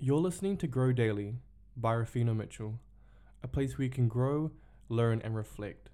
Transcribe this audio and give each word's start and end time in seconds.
You're 0.00 0.20
listening 0.20 0.56
to 0.58 0.68
Grow 0.68 0.92
Daily 0.92 1.34
by 1.76 1.92
Rafina 1.92 2.32
Mitchell, 2.32 2.78
a 3.42 3.48
place 3.48 3.76
where 3.76 3.86
you 3.86 3.90
can 3.90 4.06
grow, 4.06 4.52
learn, 4.88 5.20
and 5.24 5.34
reflect. 5.34 5.90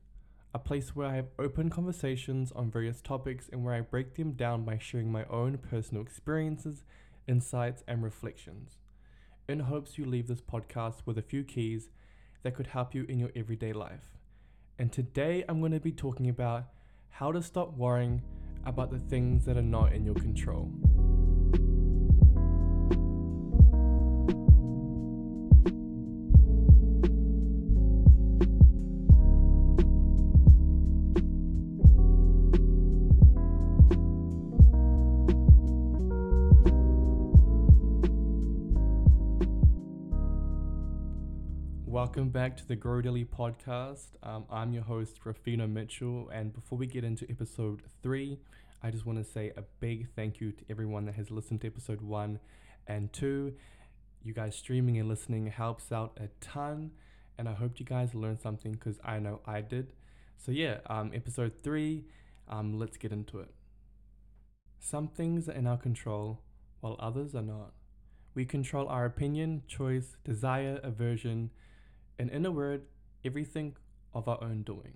A 0.53 0.59
place 0.59 0.95
where 0.95 1.07
I 1.07 1.15
have 1.15 1.29
open 1.39 1.71
conversations 1.71 2.53
on 2.53 2.71
various 2.71 3.01
topics 3.01 3.49
and 3.51 3.65
where 3.65 3.73
I 3.73 3.81
break 3.81 4.15
them 4.15 4.33
down 4.33 4.63
by 4.63 4.77
sharing 4.77 5.11
my 5.11 5.25
own 5.31 5.57
personal 5.57 6.03
experiences, 6.03 6.85
insights, 7.27 7.83
and 7.89 8.03
reflections, 8.03 8.77
in 9.49 9.61
hopes 9.61 9.97
you 9.97 10.05
leave 10.05 10.29
this 10.29 10.43
podcast 10.43 10.97
with 11.07 11.17
a 11.17 11.23
few 11.23 11.43
keys 11.43 11.89
that 12.43 12.55
could 12.55 12.67
help 12.67 12.95
you 12.95 13.07
in 13.09 13.19
your 13.19 13.31
everyday 13.35 13.73
life. 13.73 14.19
And 14.79 14.93
today 14.93 15.47
I'm 15.49 15.61
going 15.61 15.73
to 15.73 15.81
be 15.81 15.93
talking 15.93 16.29
about 16.29 16.67
how 17.09 17.33
to 17.33 17.43
stop 17.43 17.75
worrying 17.75 18.21
about 18.67 18.91
the 18.91 18.99
things 18.99 19.47
that 19.47 19.57
are 19.57 19.63
not 19.63 19.95
in 19.95 20.05
your 20.05 20.17
control. 20.17 20.71
Welcome 42.15 42.31
back 42.31 42.57
to 42.59 42.69
the 42.69 42.77
Grow 42.77 43.01
Daily 43.01 43.25
podcast. 43.25 44.11
Um, 44.23 44.45
I'm 44.49 44.73
your 44.73 44.85
host, 44.85 45.19
Rafina 45.25 45.69
Mitchell. 45.69 46.31
And 46.33 46.55
before 46.55 46.79
we 46.79 46.87
get 46.87 47.03
into 47.03 47.29
episode 47.29 47.83
three, 48.05 48.39
I 48.85 48.93
just 48.93 49.05
want 49.05 49.19
to 49.19 49.25
say 49.25 49.51
a 49.57 49.63
big 49.81 50.07
thank 50.15 50.41
you 50.41 50.53
to 50.53 50.65
everyone 50.71 51.07
that 51.07 51.17
has 51.17 51.33
listened 51.33 51.63
to 51.63 51.67
episode 51.67 52.01
one 52.01 52.39
and 52.87 53.13
two. 53.13 53.55
You 54.23 54.33
guys 54.33 54.55
streaming 54.55 54.97
and 54.97 55.09
listening 55.09 55.49
helps 55.49 55.91
out 55.91 56.17
a 56.23 56.29
ton. 56.41 56.93
And 57.37 57.49
I 57.49 57.53
hope 57.53 57.81
you 57.81 57.85
guys 57.85 58.15
learned 58.15 58.41
something 58.41 58.71
because 58.71 59.01
I 59.05 59.19
know 59.19 59.41
I 59.45 59.61
did. 59.61 59.93
So, 60.37 60.53
yeah, 60.53 60.79
um, 60.87 61.11
episode 61.13 61.55
three, 61.65 62.05
um, 62.49 62.79
let's 62.79 62.97
get 62.97 63.11
into 63.11 63.41
it. 63.41 63.53
Some 64.79 65.09
things 65.09 65.49
are 65.49 65.53
in 65.53 65.67
our 65.67 65.79
control, 65.79 66.43
while 66.79 66.95
others 67.01 67.35
are 67.35 67.43
not. 67.43 67.73
We 68.37 68.45
control 68.45 68.87
our 68.87 69.05
opinion, 69.05 69.65
choice, 69.67 70.17
desire, 70.23 70.79
aversion, 70.85 71.51
and 72.19 72.31
in 72.31 72.47
a 72.47 72.51
word, 72.51 72.83
everything 73.25 73.77
of 74.13 74.29
our 74.29 74.43
own 74.43 74.63
doing. 74.63 74.95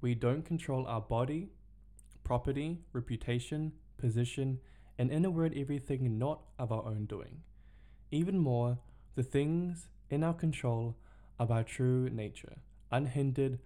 We 0.00 0.14
don't 0.14 0.44
control 0.44 0.86
our 0.86 1.00
body, 1.00 1.50
property, 2.24 2.78
reputation, 2.92 3.72
position, 3.98 4.60
and 4.98 5.10
in 5.10 5.24
a 5.24 5.30
word, 5.30 5.54
everything 5.56 6.18
not 6.18 6.40
of 6.58 6.72
our 6.72 6.84
own 6.84 7.06
doing. 7.06 7.42
Even 8.10 8.38
more, 8.38 8.78
the 9.14 9.22
things 9.22 9.88
in 10.10 10.22
our 10.22 10.34
control 10.34 10.96
of 11.38 11.50
our 11.50 11.62
true 11.62 12.08
nature, 12.10 12.56
unhindered, 12.90 13.58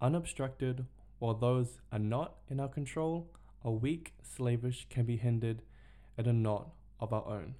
unobstructed, 0.00 0.84
while 1.18 1.34
those 1.34 1.78
are 1.92 1.98
not 1.98 2.36
in 2.48 2.60
our 2.60 2.68
control, 2.68 3.30
are 3.64 3.72
weak, 3.72 4.12
slavish, 4.22 4.86
can 4.90 5.06
be 5.06 5.16
hindered, 5.16 5.62
and 6.18 6.26
are 6.26 6.32
not 6.32 6.70
of 7.00 7.12
our 7.12 7.26
own. 7.26 7.54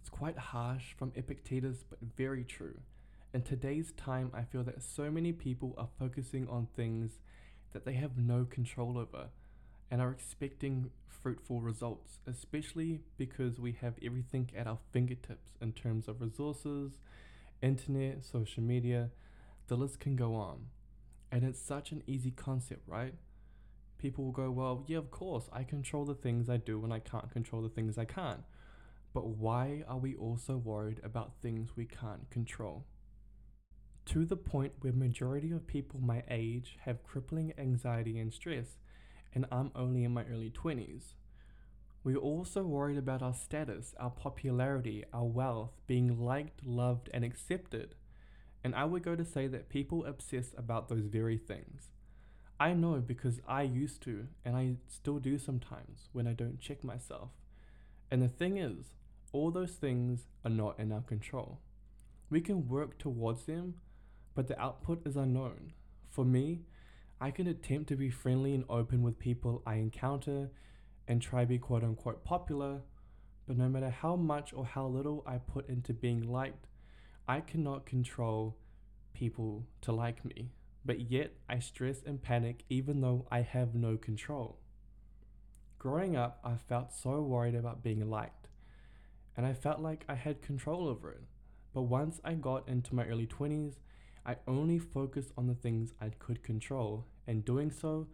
It's 0.00 0.08
quite 0.08 0.38
harsh 0.38 0.94
from 0.96 1.12
Epictetus, 1.16 1.84
but 1.88 1.98
very 2.16 2.44
true. 2.44 2.78
In 3.32 3.42
today's 3.42 3.92
time, 3.92 4.32
I 4.34 4.42
feel 4.42 4.64
that 4.64 4.82
so 4.82 5.08
many 5.08 5.30
people 5.30 5.76
are 5.78 5.88
focusing 6.00 6.48
on 6.48 6.66
things 6.74 7.20
that 7.72 7.84
they 7.84 7.92
have 7.92 8.18
no 8.18 8.44
control 8.44 8.98
over 8.98 9.28
and 9.88 10.02
are 10.02 10.10
expecting 10.10 10.90
fruitful 11.06 11.60
results, 11.60 12.18
especially 12.26 13.02
because 13.16 13.60
we 13.60 13.76
have 13.82 13.94
everything 14.04 14.50
at 14.56 14.66
our 14.66 14.78
fingertips 14.92 15.52
in 15.60 15.72
terms 15.72 16.08
of 16.08 16.20
resources, 16.20 16.98
internet, 17.62 18.24
social 18.24 18.64
media, 18.64 19.10
the 19.68 19.76
list 19.76 20.00
can 20.00 20.16
go 20.16 20.34
on. 20.34 20.66
And 21.30 21.44
it's 21.44 21.62
such 21.62 21.92
an 21.92 22.02
easy 22.08 22.32
concept, 22.32 22.82
right? 22.88 23.14
People 23.98 24.24
will 24.24 24.32
go, 24.32 24.50
well, 24.50 24.82
yeah, 24.88 24.98
of 24.98 25.12
course, 25.12 25.48
I 25.52 25.62
control 25.62 26.04
the 26.04 26.14
things 26.14 26.50
I 26.50 26.56
do 26.56 26.82
and 26.82 26.92
I 26.92 26.98
can't 26.98 27.30
control 27.30 27.62
the 27.62 27.68
things 27.68 27.96
I 27.96 28.06
can't. 28.06 28.42
But 29.14 29.28
why 29.28 29.84
are 29.86 29.98
we 29.98 30.16
also 30.16 30.56
worried 30.56 31.00
about 31.04 31.34
things 31.40 31.76
we 31.76 31.84
can't 31.84 32.28
control? 32.30 32.86
To 34.06 34.24
the 34.24 34.36
point 34.36 34.72
where 34.80 34.92
majority 34.92 35.52
of 35.52 35.66
people 35.66 36.00
my 36.00 36.22
age 36.28 36.78
have 36.84 37.04
crippling 37.04 37.52
anxiety 37.58 38.18
and 38.18 38.32
stress 38.32 38.78
and 39.34 39.46
I'm 39.50 39.70
only 39.74 40.04
in 40.04 40.12
my 40.12 40.24
early 40.24 40.50
20s. 40.50 41.14
We're 42.02 42.16
also 42.16 42.62
worried 42.62 42.98
about 42.98 43.22
our 43.22 43.34
status, 43.34 43.94
our 44.00 44.10
popularity, 44.10 45.04
our 45.12 45.24
wealth, 45.24 45.72
being 45.86 46.18
liked, 46.18 46.64
loved, 46.64 47.10
and 47.12 47.24
accepted. 47.24 47.94
And 48.64 48.74
I 48.74 48.84
would 48.84 49.02
go 49.02 49.14
to 49.14 49.24
say 49.24 49.46
that 49.48 49.68
people 49.68 50.04
obsess 50.04 50.54
about 50.56 50.88
those 50.88 51.06
very 51.06 51.36
things. 51.36 51.90
I 52.58 52.72
know 52.74 52.96
because 52.96 53.40
I 53.46 53.62
used 53.62 54.02
to, 54.02 54.26
and 54.44 54.56
I 54.56 54.76
still 54.88 55.18
do 55.18 55.38
sometimes 55.38 56.08
when 56.12 56.26
I 56.26 56.32
don't 56.32 56.60
check 56.60 56.82
myself. 56.84 57.30
And 58.10 58.22
the 58.22 58.28
thing 58.28 58.58
is, 58.58 58.94
all 59.32 59.50
those 59.50 59.72
things 59.72 60.26
are 60.44 60.50
not 60.50 60.78
in 60.78 60.92
our 60.92 61.00
control. 61.02 61.60
We 62.28 62.40
can 62.40 62.68
work 62.68 62.98
towards 62.98 63.44
them, 63.44 63.74
but 64.34 64.48
the 64.48 64.60
output 64.60 65.06
is 65.06 65.16
unknown. 65.16 65.72
For 66.08 66.24
me, 66.24 66.62
I 67.20 67.30
can 67.30 67.46
attempt 67.46 67.88
to 67.88 67.96
be 67.96 68.10
friendly 68.10 68.54
and 68.54 68.64
open 68.68 69.02
with 69.02 69.18
people 69.18 69.62
I 69.66 69.74
encounter 69.74 70.50
and 71.06 71.20
try 71.20 71.42
to 71.42 71.46
be 71.46 71.58
quote 71.58 71.84
unquote 71.84 72.24
popular, 72.24 72.80
but 73.46 73.56
no 73.58 73.68
matter 73.68 73.90
how 73.90 74.16
much 74.16 74.52
or 74.52 74.64
how 74.64 74.86
little 74.86 75.22
I 75.26 75.38
put 75.38 75.68
into 75.68 75.92
being 75.92 76.30
liked, 76.30 76.66
I 77.28 77.40
cannot 77.40 77.86
control 77.86 78.56
people 79.12 79.66
to 79.82 79.92
like 79.92 80.24
me. 80.24 80.52
But 80.84 81.10
yet 81.10 81.32
I 81.48 81.58
stress 81.58 82.02
and 82.06 82.22
panic 82.22 82.64
even 82.68 83.00
though 83.00 83.26
I 83.30 83.42
have 83.42 83.74
no 83.74 83.96
control. 83.96 84.58
Growing 85.78 86.16
up, 86.16 86.40
I 86.44 86.56
felt 86.56 86.92
so 86.92 87.22
worried 87.22 87.54
about 87.54 87.82
being 87.82 88.08
liked, 88.08 88.48
and 89.36 89.46
I 89.46 89.52
felt 89.52 89.80
like 89.80 90.04
I 90.08 90.14
had 90.14 90.42
control 90.42 90.88
over 90.88 91.10
it. 91.10 91.22
But 91.72 91.82
once 91.82 92.20
I 92.24 92.34
got 92.34 92.68
into 92.68 92.94
my 92.94 93.06
early 93.06 93.26
20s, 93.26 93.76
I 94.24 94.36
only 94.46 94.78
focused 94.78 95.32
on 95.36 95.46
the 95.46 95.54
things 95.54 95.94
I 96.00 96.10
could 96.10 96.42
control, 96.42 97.06
and 97.26 97.44
doing 97.44 97.70
so, 97.70 98.08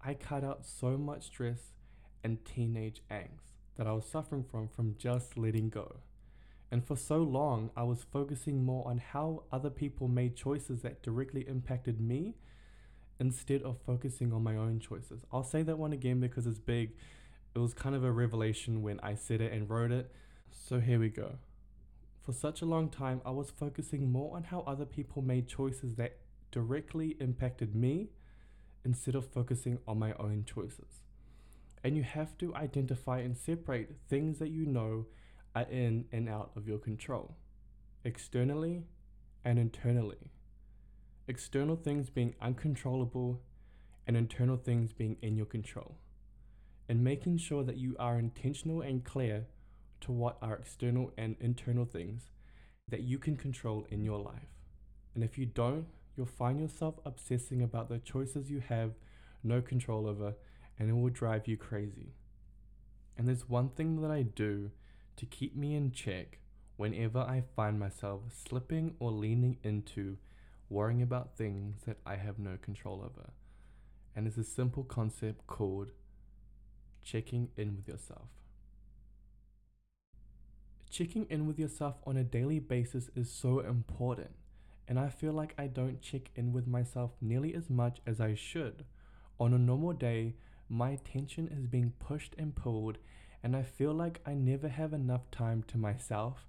I 0.00 0.14
cut 0.14 0.42
out 0.42 0.66
so 0.66 0.96
much 0.96 1.26
stress 1.26 1.72
and 2.24 2.44
teenage 2.44 3.02
angst 3.10 3.52
that 3.76 3.86
I 3.86 3.92
was 3.92 4.04
suffering 4.04 4.44
from 4.44 4.68
from 4.68 4.96
just 4.98 5.36
letting 5.36 5.68
go. 5.68 5.96
And 6.70 6.84
for 6.84 6.96
so 6.96 7.18
long, 7.18 7.70
I 7.76 7.82
was 7.82 8.04
focusing 8.10 8.64
more 8.64 8.88
on 8.88 8.98
how 8.98 9.44
other 9.52 9.70
people 9.70 10.08
made 10.08 10.36
choices 10.36 10.80
that 10.82 11.02
directly 11.02 11.46
impacted 11.46 12.00
me 12.00 12.34
instead 13.20 13.62
of 13.62 13.76
focusing 13.84 14.32
on 14.32 14.42
my 14.42 14.56
own 14.56 14.80
choices. 14.80 15.24
I'll 15.32 15.44
say 15.44 15.62
that 15.62 15.78
one 15.78 15.92
again 15.92 16.18
because 16.18 16.46
it's 16.46 16.58
big. 16.58 16.92
It 17.54 17.58
was 17.58 17.74
kind 17.74 17.94
of 17.94 18.04
a 18.04 18.10
revelation 18.10 18.82
when 18.82 18.98
I 19.00 19.14
said 19.14 19.40
it 19.40 19.52
and 19.52 19.68
wrote 19.68 19.92
it. 19.92 20.10
So 20.50 20.80
here 20.80 20.98
we 20.98 21.10
go. 21.10 21.36
For 22.22 22.32
such 22.32 22.62
a 22.62 22.66
long 22.66 22.88
time, 22.88 23.20
I 23.26 23.30
was 23.30 23.50
focusing 23.50 24.12
more 24.12 24.36
on 24.36 24.44
how 24.44 24.60
other 24.60 24.84
people 24.84 25.22
made 25.22 25.48
choices 25.48 25.96
that 25.96 26.18
directly 26.52 27.16
impacted 27.18 27.74
me 27.74 28.10
instead 28.84 29.16
of 29.16 29.26
focusing 29.26 29.78
on 29.88 29.98
my 29.98 30.12
own 30.20 30.44
choices. 30.44 31.00
And 31.82 31.96
you 31.96 32.04
have 32.04 32.38
to 32.38 32.54
identify 32.54 33.18
and 33.18 33.36
separate 33.36 33.96
things 34.08 34.38
that 34.38 34.50
you 34.50 34.66
know 34.66 35.06
are 35.56 35.66
in 35.68 36.04
and 36.12 36.28
out 36.28 36.52
of 36.54 36.68
your 36.68 36.78
control, 36.78 37.34
externally 38.04 38.84
and 39.44 39.58
internally. 39.58 40.30
External 41.26 41.74
things 41.74 42.08
being 42.08 42.36
uncontrollable 42.40 43.42
and 44.06 44.16
internal 44.16 44.56
things 44.56 44.92
being 44.92 45.16
in 45.22 45.36
your 45.36 45.46
control. 45.46 45.96
And 46.88 47.02
making 47.02 47.38
sure 47.38 47.64
that 47.64 47.78
you 47.78 47.96
are 47.98 48.16
intentional 48.16 48.80
and 48.80 49.04
clear 49.04 49.46
to 50.02 50.12
what 50.12 50.38
are 50.42 50.54
external 50.54 51.12
and 51.16 51.36
internal 51.40 51.84
things 51.84 52.30
that 52.88 53.02
you 53.02 53.18
can 53.18 53.36
control 53.36 53.86
in 53.90 54.04
your 54.04 54.18
life. 54.18 54.54
And 55.14 55.24
if 55.24 55.38
you 55.38 55.46
don't, 55.46 55.86
you'll 56.16 56.26
find 56.26 56.60
yourself 56.60 56.96
obsessing 57.04 57.62
about 57.62 57.88
the 57.88 57.98
choices 57.98 58.50
you 58.50 58.60
have 58.68 58.92
no 59.42 59.60
control 59.60 60.06
over, 60.06 60.34
and 60.78 60.88
it 60.88 60.92
will 60.92 61.08
drive 61.08 61.48
you 61.48 61.56
crazy. 61.56 62.14
And 63.16 63.26
there's 63.26 63.48
one 63.48 63.70
thing 63.70 64.00
that 64.02 64.10
I 64.10 64.22
do 64.22 64.70
to 65.16 65.26
keep 65.26 65.56
me 65.56 65.74
in 65.74 65.92
check 65.92 66.38
whenever 66.76 67.20
I 67.20 67.44
find 67.54 67.78
myself 67.78 68.22
slipping 68.32 68.94
or 68.98 69.10
leaning 69.10 69.58
into 69.62 70.16
worrying 70.68 71.02
about 71.02 71.36
things 71.36 71.82
that 71.86 71.98
I 72.06 72.16
have 72.16 72.38
no 72.38 72.56
control 72.60 73.02
over. 73.04 73.30
And 74.16 74.26
it's 74.26 74.38
a 74.38 74.44
simple 74.44 74.84
concept 74.84 75.46
called 75.46 75.88
checking 77.02 77.48
in 77.56 77.76
with 77.76 77.88
yourself. 77.88 78.28
Checking 80.92 81.26
in 81.30 81.46
with 81.46 81.58
yourself 81.58 81.94
on 82.06 82.18
a 82.18 82.22
daily 82.22 82.58
basis 82.58 83.08
is 83.16 83.30
so 83.30 83.60
important, 83.60 84.32
and 84.86 85.00
I 85.00 85.08
feel 85.08 85.32
like 85.32 85.54
I 85.56 85.66
don't 85.66 86.02
check 86.02 86.30
in 86.34 86.52
with 86.52 86.66
myself 86.66 87.12
nearly 87.18 87.54
as 87.54 87.70
much 87.70 88.00
as 88.06 88.20
I 88.20 88.34
should. 88.34 88.84
On 89.40 89.54
a 89.54 89.58
normal 89.58 89.94
day, 89.94 90.34
my 90.68 90.90
attention 90.90 91.48
is 91.48 91.66
being 91.66 91.94
pushed 91.98 92.34
and 92.36 92.54
pulled, 92.54 92.98
and 93.42 93.56
I 93.56 93.62
feel 93.62 93.94
like 93.94 94.20
I 94.26 94.34
never 94.34 94.68
have 94.68 94.92
enough 94.92 95.30
time 95.30 95.64
to 95.68 95.78
myself, 95.78 96.44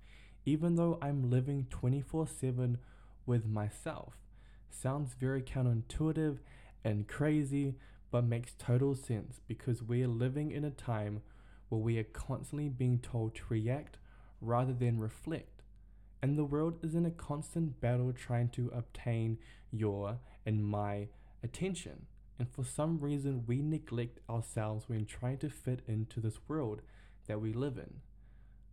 even 0.45 0.75
though 0.75 0.99
I'm 1.01 1.29
living 1.29 1.67
24 1.69 2.27
7 2.27 2.79
with 3.25 3.45
myself. 3.45 4.17
Sounds 4.69 5.13
very 5.13 5.41
counterintuitive 5.41 6.39
and 6.83 7.07
crazy, 7.07 7.75
but 8.11 8.25
makes 8.25 8.55
total 8.59 8.93
sense 8.93 9.39
because 9.47 9.81
we 9.81 10.03
are 10.03 10.09
living 10.09 10.51
in 10.51 10.65
a 10.65 10.69
time 10.69 11.21
where 11.69 11.79
we 11.79 11.97
are 11.97 12.03
constantly 12.03 12.67
being 12.67 12.99
told 12.99 13.35
to 13.35 13.43
react 13.47 13.99
rather 14.43 14.73
than 14.73 14.99
reflect. 14.99 15.61
And 16.21 16.37
the 16.37 16.45
world 16.45 16.79
is 16.83 16.95
in 16.95 17.05
a 17.05 17.11
constant 17.11 17.81
battle 17.81 18.13
trying 18.13 18.49
to 18.49 18.71
obtain 18.73 19.39
your 19.71 20.19
and 20.45 20.63
my 20.65 21.07
attention. 21.43 22.05
And 22.39 22.49
for 22.49 22.63
some 22.63 22.99
reason, 22.99 23.43
we 23.45 23.61
neglect 23.61 24.19
ourselves 24.29 24.87
when 24.87 25.05
trying 25.05 25.37
to 25.39 25.49
fit 25.49 25.81
into 25.87 26.19
this 26.19 26.39
world 26.47 26.81
that 27.27 27.41
we 27.41 27.53
live 27.53 27.77
in. 27.77 28.01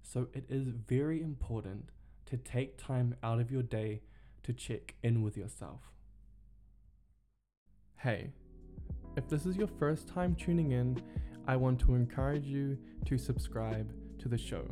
So 0.02 0.28
it 0.32 0.44
is 0.49 0.69
very 0.88 1.22
important 1.22 1.90
to 2.26 2.37
take 2.37 2.78
time 2.78 3.16
out 3.23 3.40
of 3.40 3.50
your 3.50 3.62
day 3.62 4.02
to 4.44 4.52
check 4.52 4.94
in 5.02 5.23
with 5.23 5.37
yourself. 5.37 5.81
Hey, 7.96 8.31
if 9.16 9.28
this 9.28 9.44
is 9.44 9.56
your 9.56 9.69
first 9.78 10.08
time 10.08 10.34
tuning 10.34 10.73
in, 10.73 11.02
I 11.46 11.56
want 11.56 11.81
to 11.81 11.94
encourage 11.94 12.46
you 12.46 12.78
to 13.06 13.19
subscribe 13.19 13.93
to 14.20 14.28
the 14.28 14.38
show. 14.38 14.64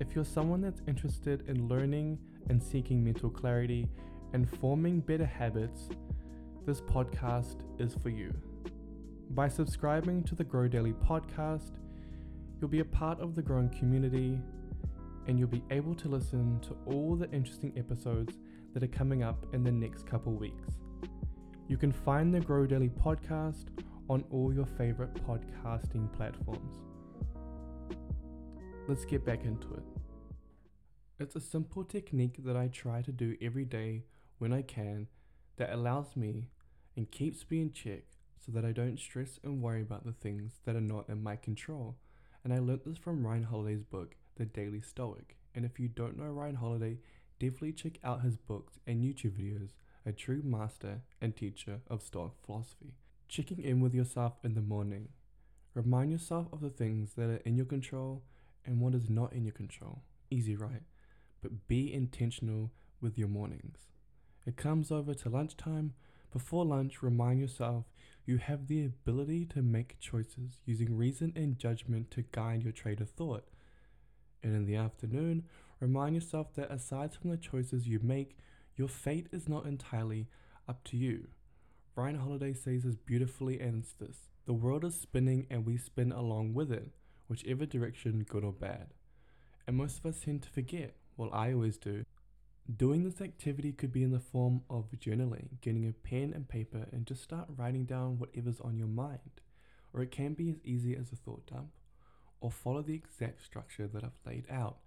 If 0.00 0.14
you're 0.14 0.24
someone 0.24 0.60
that's 0.60 0.82
interested 0.88 1.48
in 1.48 1.68
learning 1.68 2.18
and 2.48 2.60
seeking 2.60 3.04
mental 3.04 3.30
clarity 3.30 3.88
and 4.32 4.50
forming 4.58 4.98
better 4.98 5.24
habits, 5.24 5.88
this 6.66 6.80
podcast 6.80 7.58
is 7.78 7.94
for 8.02 8.08
you. 8.08 8.32
By 9.30 9.46
subscribing 9.46 10.24
to 10.24 10.34
the 10.34 10.42
Grow 10.42 10.66
Daily 10.66 10.94
podcast, 10.94 11.78
you'll 12.60 12.70
be 12.70 12.80
a 12.80 12.84
part 12.84 13.20
of 13.20 13.36
the 13.36 13.42
growing 13.42 13.68
community 13.68 14.40
and 15.28 15.38
you'll 15.38 15.46
be 15.46 15.62
able 15.70 15.94
to 15.94 16.08
listen 16.08 16.58
to 16.62 16.76
all 16.86 17.14
the 17.14 17.30
interesting 17.30 17.72
episodes 17.76 18.36
that 18.72 18.82
are 18.82 18.88
coming 18.88 19.22
up 19.22 19.46
in 19.54 19.62
the 19.62 19.70
next 19.70 20.06
couple 20.06 20.32
weeks. 20.32 20.70
You 21.68 21.76
can 21.76 21.92
find 21.92 22.34
the 22.34 22.40
Grow 22.40 22.66
Daily 22.66 22.90
podcast 22.90 23.66
on 24.10 24.24
all 24.32 24.52
your 24.52 24.66
favorite 24.66 25.14
podcasting 25.24 26.12
platforms. 26.12 26.80
Let's 28.86 29.06
get 29.06 29.24
back 29.24 29.44
into 29.44 29.72
it. 29.72 29.82
It's 31.18 31.36
a 31.36 31.40
simple 31.40 31.84
technique 31.84 32.44
that 32.44 32.54
I 32.54 32.68
try 32.68 33.00
to 33.00 33.12
do 33.12 33.34
every 33.40 33.64
day 33.64 34.04
when 34.36 34.52
I 34.52 34.60
can 34.60 35.06
that 35.56 35.72
allows 35.72 36.14
me 36.16 36.50
and 36.94 37.10
keeps 37.10 37.46
me 37.48 37.62
in 37.62 37.72
check 37.72 38.02
so 38.44 38.52
that 38.52 38.64
I 38.66 38.72
don't 38.72 39.00
stress 39.00 39.40
and 39.42 39.62
worry 39.62 39.80
about 39.80 40.04
the 40.04 40.12
things 40.12 40.60
that 40.66 40.76
are 40.76 40.82
not 40.82 41.08
in 41.08 41.22
my 41.22 41.34
control. 41.34 41.96
And 42.44 42.52
I 42.52 42.58
learned 42.58 42.82
this 42.84 42.98
from 42.98 43.26
Ryan 43.26 43.44
Holiday's 43.44 43.84
book, 43.84 44.16
The 44.36 44.44
Daily 44.44 44.82
Stoic. 44.82 45.38
And 45.54 45.64
if 45.64 45.80
you 45.80 45.88
don't 45.88 46.18
know 46.18 46.26
Ryan 46.26 46.56
Holiday, 46.56 46.98
definitely 47.40 47.72
check 47.72 47.98
out 48.04 48.20
his 48.20 48.36
books 48.36 48.74
and 48.86 49.02
YouTube 49.02 49.40
videos, 49.40 49.70
a 50.04 50.12
true 50.12 50.42
master 50.44 51.00
and 51.22 51.34
teacher 51.34 51.80
of 51.88 52.02
Stoic 52.02 52.32
philosophy. 52.44 52.92
Checking 53.28 53.60
in 53.60 53.80
with 53.80 53.94
yourself 53.94 54.34
in 54.44 54.54
the 54.54 54.60
morning. 54.60 55.08
Remind 55.72 56.12
yourself 56.12 56.48
of 56.52 56.60
the 56.60 56.68
things 56.68 57.14
that 57.16 57.30
are 57.30 57.40
in 57.46 57.56
your 57.56 57.64
control 57.64 58.24
and 58.66 58.80
what 58.80 58.94
is 58.94 59.10
not 59.10 59.32
in 59.32 59.44
your 59.44 59.52
control. 59.52 60.02
Easy, 60.30 60.56
right? 60.56 60.82
But 61.42 61.68
be 61.68 61.92
intentional 61.92 62.72
with 63.00 63.18
your 63.18 63.28
mornings. 63.28 63.78
It 64.46 64.56
comes 64.56 64.90
over 64.90 65.14
to 65.14 65.28
lunchtime. 65.28 65.94
Before 66.32 66.64
lunch, 66.64 67.02
remind 67.02 67.40
yourself 67.40 67.84
you 68.26 68.38
have 68.38 68.66
the 68.66 68.84
ability 68.84 69.46
to 69.46 69.62
make 69.62 70.00
choices 70.00 70.60
using 70.64 70.96
reason 70.96 71.32
and 71.36 71.58
judgment 71.58 72.10
to 72.12 72.24
guide 72.32 72.62
your 72.62 72.72
trade 72.72 73.00
of 73.00 73.10
thought. 73.10 73.44
And 74.42 74.54
in 74.54 74.66
the 74.66 74.76
afternoon, 74.76 75.44
remind 75.80 76.14
yourself 76.14 76.54
that 76.54 76.70
aside 76.70 77.14
from 77.14 77.30
the 77.30 77.36
choices 77.36 77.86
you 77.86 78.00
make, 78.02 78.36
your 78.76 78.88
fate 78.88 79.28
is 79.32 79.48
not 79.48 79.66
entirely 79.66 80.28
up 80.68 80.84
to 80.84 80.96
you. 80.96 81.28
Ryan 81.96 82.18
Holiday 82.18 82.54
says 82.54 82.82
this 82.82 82.96
beautifully 82.96 83.60
ends 83.60 83.94
this. 84.00 84.16
The 84.46 84.52
world 84.52 84.84
is 84.84 84.94
spinning 84.94 85.46
and 85.48 85.64
we 85.64 85.76
spin 85.76 86.10
along 86.10 86.54
with 86.54 86.72
it, 86.72 86.90
whichever 87.28 87.66
direction, 87.66 88.26
good 88.28 88.44
or 88.44 88.52
bad. 88.52 88.88
And 89.66 89.76
most 89.76 89.98
of 89.98 90.06
us 90.06 90.20
tend 90.20 90.42
to 90.42 90.50
forget, 90.50 90.96
well, 91.16 91.30
I 91.32 91.52
always 91.52 91.76
do. 91.76 92.04
Doing 92.76 93.04
this 93.04 93.20
activity 93.20 93.72
could 93.72 93.92
be 93.92 94.02
in 94.02 94.10
the 94.10 94.20
form 94.20 94.62
of 94.70 94.90
journaling, 94.98 95.60
getting 95.60 95.86
a 95.86 95.92
pen 95.92 96.32
and 96.34 96.48
paper 96.48 96.86
and 96.92 97.06
just 97.06 97.22
start 97.22 97.46
writing 97.56 97.84
down 97.84 98.18
whatever's 98.18 98.60
on 98.60 98.78
your 98.78 98.88
mind. 98.88 99.40
Or 99.92 100.02
it 100.02 100.10
can 100.10 100.34
be 100.34 100.48
as 100.50 100.56
easy 100.64 100.96
as 100.96 101.12
a 101.12 101.16
thought 101.16 101.46
dump, 101.46 101.68
or 102.40 102.50
follow 102.50 102.82
the 102.82 102.94
exact 102.94 103.44
structure 103.44 103.86
that 103.86 104.02
I've 104.02 104.26
laid 104.26 104.46
out. 104.50 104.78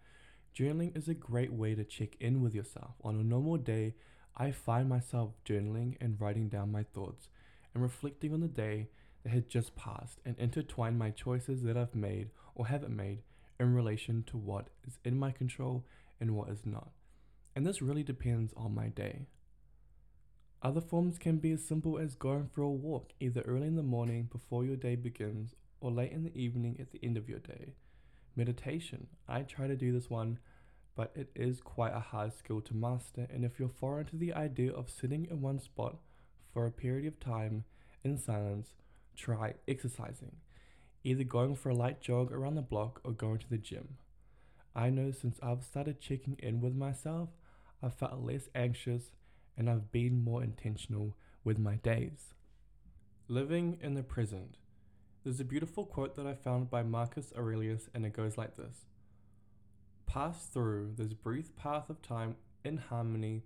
Journaling 0.55 0.97
is 0.97 1.07
a 1.07 1.13
great 1.13 1.53
way 1.53 1.75
to 1.75 1.83
check 1.83 2.15
in 2.19 2.41
with 2.41 2.55
yourself. 2.55 2.95
On 3.03 3.15
a 3.15 3.23
normal 3.23 3.57
day, 3.57 3.93
I 4.35 4.51
find 4.51 4.89
myself 4.89 5.31
journaling 5.45 5.97
and 6.01 6.19
writing 6.19 6.49
down 6.49 6.71
my 6.71 6.83
thoughts 6.83 7.29
and 7.73 7.83
reflecting 7.83 8.33
on 8.33 8.41
the 8.41 8.47
day 8.47 8.89
that 9.23 9.31
had 9.31 9.49
just 9.49 9.75
passed 9.75 10.19
and 10.25 10.37
intertwine 10.37 10.97
my 10.97 11.09
choices 11.09 11.63
that 11.63 11.77
I've 11.77 11.95
made 11.95 12.29
or 12.55 12.67
haven't 12.67 12.95
made 12.95 13.23
in 13.59 13.73
relation 13.73 14.23
to 14.27 14.37
what 14.37 14.69
is 14.85 14.99
in 15.03 15.17
my 15.17 15.31
control 15.31 15.85
and 16.19 16.35
what 16.35 16.49
is 16.49 16.65
not. 16.65 16.91
And 17.55 17.65
this 17.65 17.81
really 17.81 18.03
depends 18.03 18.53
on 18.55 18.75
my 18.75 18.87
day. 18.87 19.27
Other 20.61 20.81
forms 20.81 21.17
can 21.17 21.37
be 21.37 21.51
as 21.51 21.63
simple 21.63 21.97
as 21.97 22.15
going 22.15 22.47
for 22.47 22.61
a 22.61 22.69
walk 22.69 23.11
either 23.19 23.41
early 23.41 23.67
in 23.67 23.75
the 23.75 23.83
morning 23.83 24.29
before 24.31 24.65
your 24.65 24.75
day 24.75 24.95
begins 24.95 25.55
or 25.79 25.91
late 25.91 26.11
in 26.11 26.23
the 26.23 26.35
evening 26.35 26.77
at 26.79 26.91
the 26.91 26.99
end 27.03 27.17
of 27.17 27.29
your 27.29 27.39
day. 27.39 27.73
Meditation. 28.35 29.07
I 29.27 29.41
try 29.41 29.67
to 29.67 29.75
do 29.75 29.91
this 29.91 30.09
one 30.09 30.39
but 30.97 31.11
it 31.13 31.29
is 31.35 31.61
quite 31.61 31.93
a 31.93 31.99
hard 31.99 32.33
skill 32.33 32.59
to 32.59 32.75
master. 32.75 33.27
And 33.31 33.45
if 33.45 33.59
you're 33.59 33.69
foreign 33.69 34.07
to 34.07 34.17
the 34.17 34.33
idea 34.33 34.73
of 34.73 34.89
sitting 34.89 35.27
in 35.29 35.41
one 35.41 35.59
spot 35.59 35.97
for 36.51 36.65
a 36.65 36.71
period 36.71 37.05
of 37.05 37.19
time 37.19 37.65
in 38.03 38.17
silence, 38.17 38.73
try 39.17 39.55
exercising, 39.67 40.37
either 41.03 41.23
going 41.23 41.55
for 41.55 41.69
a 41.69 41.75
light 41.75 41.99
jog 41.99 42.31
around 42.31 42.55
the 42.55 42.61
block 42.61 43.01
or 43.03 43.11
going 43.11 43.39
to 43.39 43.49
the 43.49 43.57
gym. 43.57 43.97
I 44.75 44.89
know 44.89 45.11
since 45.11 45.39
I've 45.41 45.63
started 45.63 45.99
checking 45.99 46.37
in 46.39 46.61
with 46.61 46.75
myself, 46.75 47.29
I've 47.81 47.95
felt 47.95 48.21
less 48.21 48.47
anxious 48.55 49.11
and 49.57 49.69
I've 49.69 49.91
been 49.91 50.23
more 50.23 50.43
intentional 50.43 51.15
with 51.43 51.57
my 51.57 51.75
days. 51.75 52.35
Living 53.27 53.77
in 53.81 53.95
the 53.95 54.03
present. 54.03 54.57
There's 55.23 55.39
a 55.39 55.45
beautiful 55.45 55.85
quote 55.85 56.15
that 56.15 56.27
I 56.27 56.35
found 56.35 56.69
by 56.69 56.83
Marcus 56.83 57.33
Aurelius, 57.35 57.89
and 57.93 58.05
it 58.05 58.13
goes 58.13 58.37
like 58.37 58.55
this 58.55 58.85
Pass 60.05 60.45
through 60.45 60.93
this 60.95 61.13
brief 61.13 61.55
path 61.57 61.89
of 61.89 62.01
time 62.01 62.35
in 62.63 62.77
harmony 62.77 63.44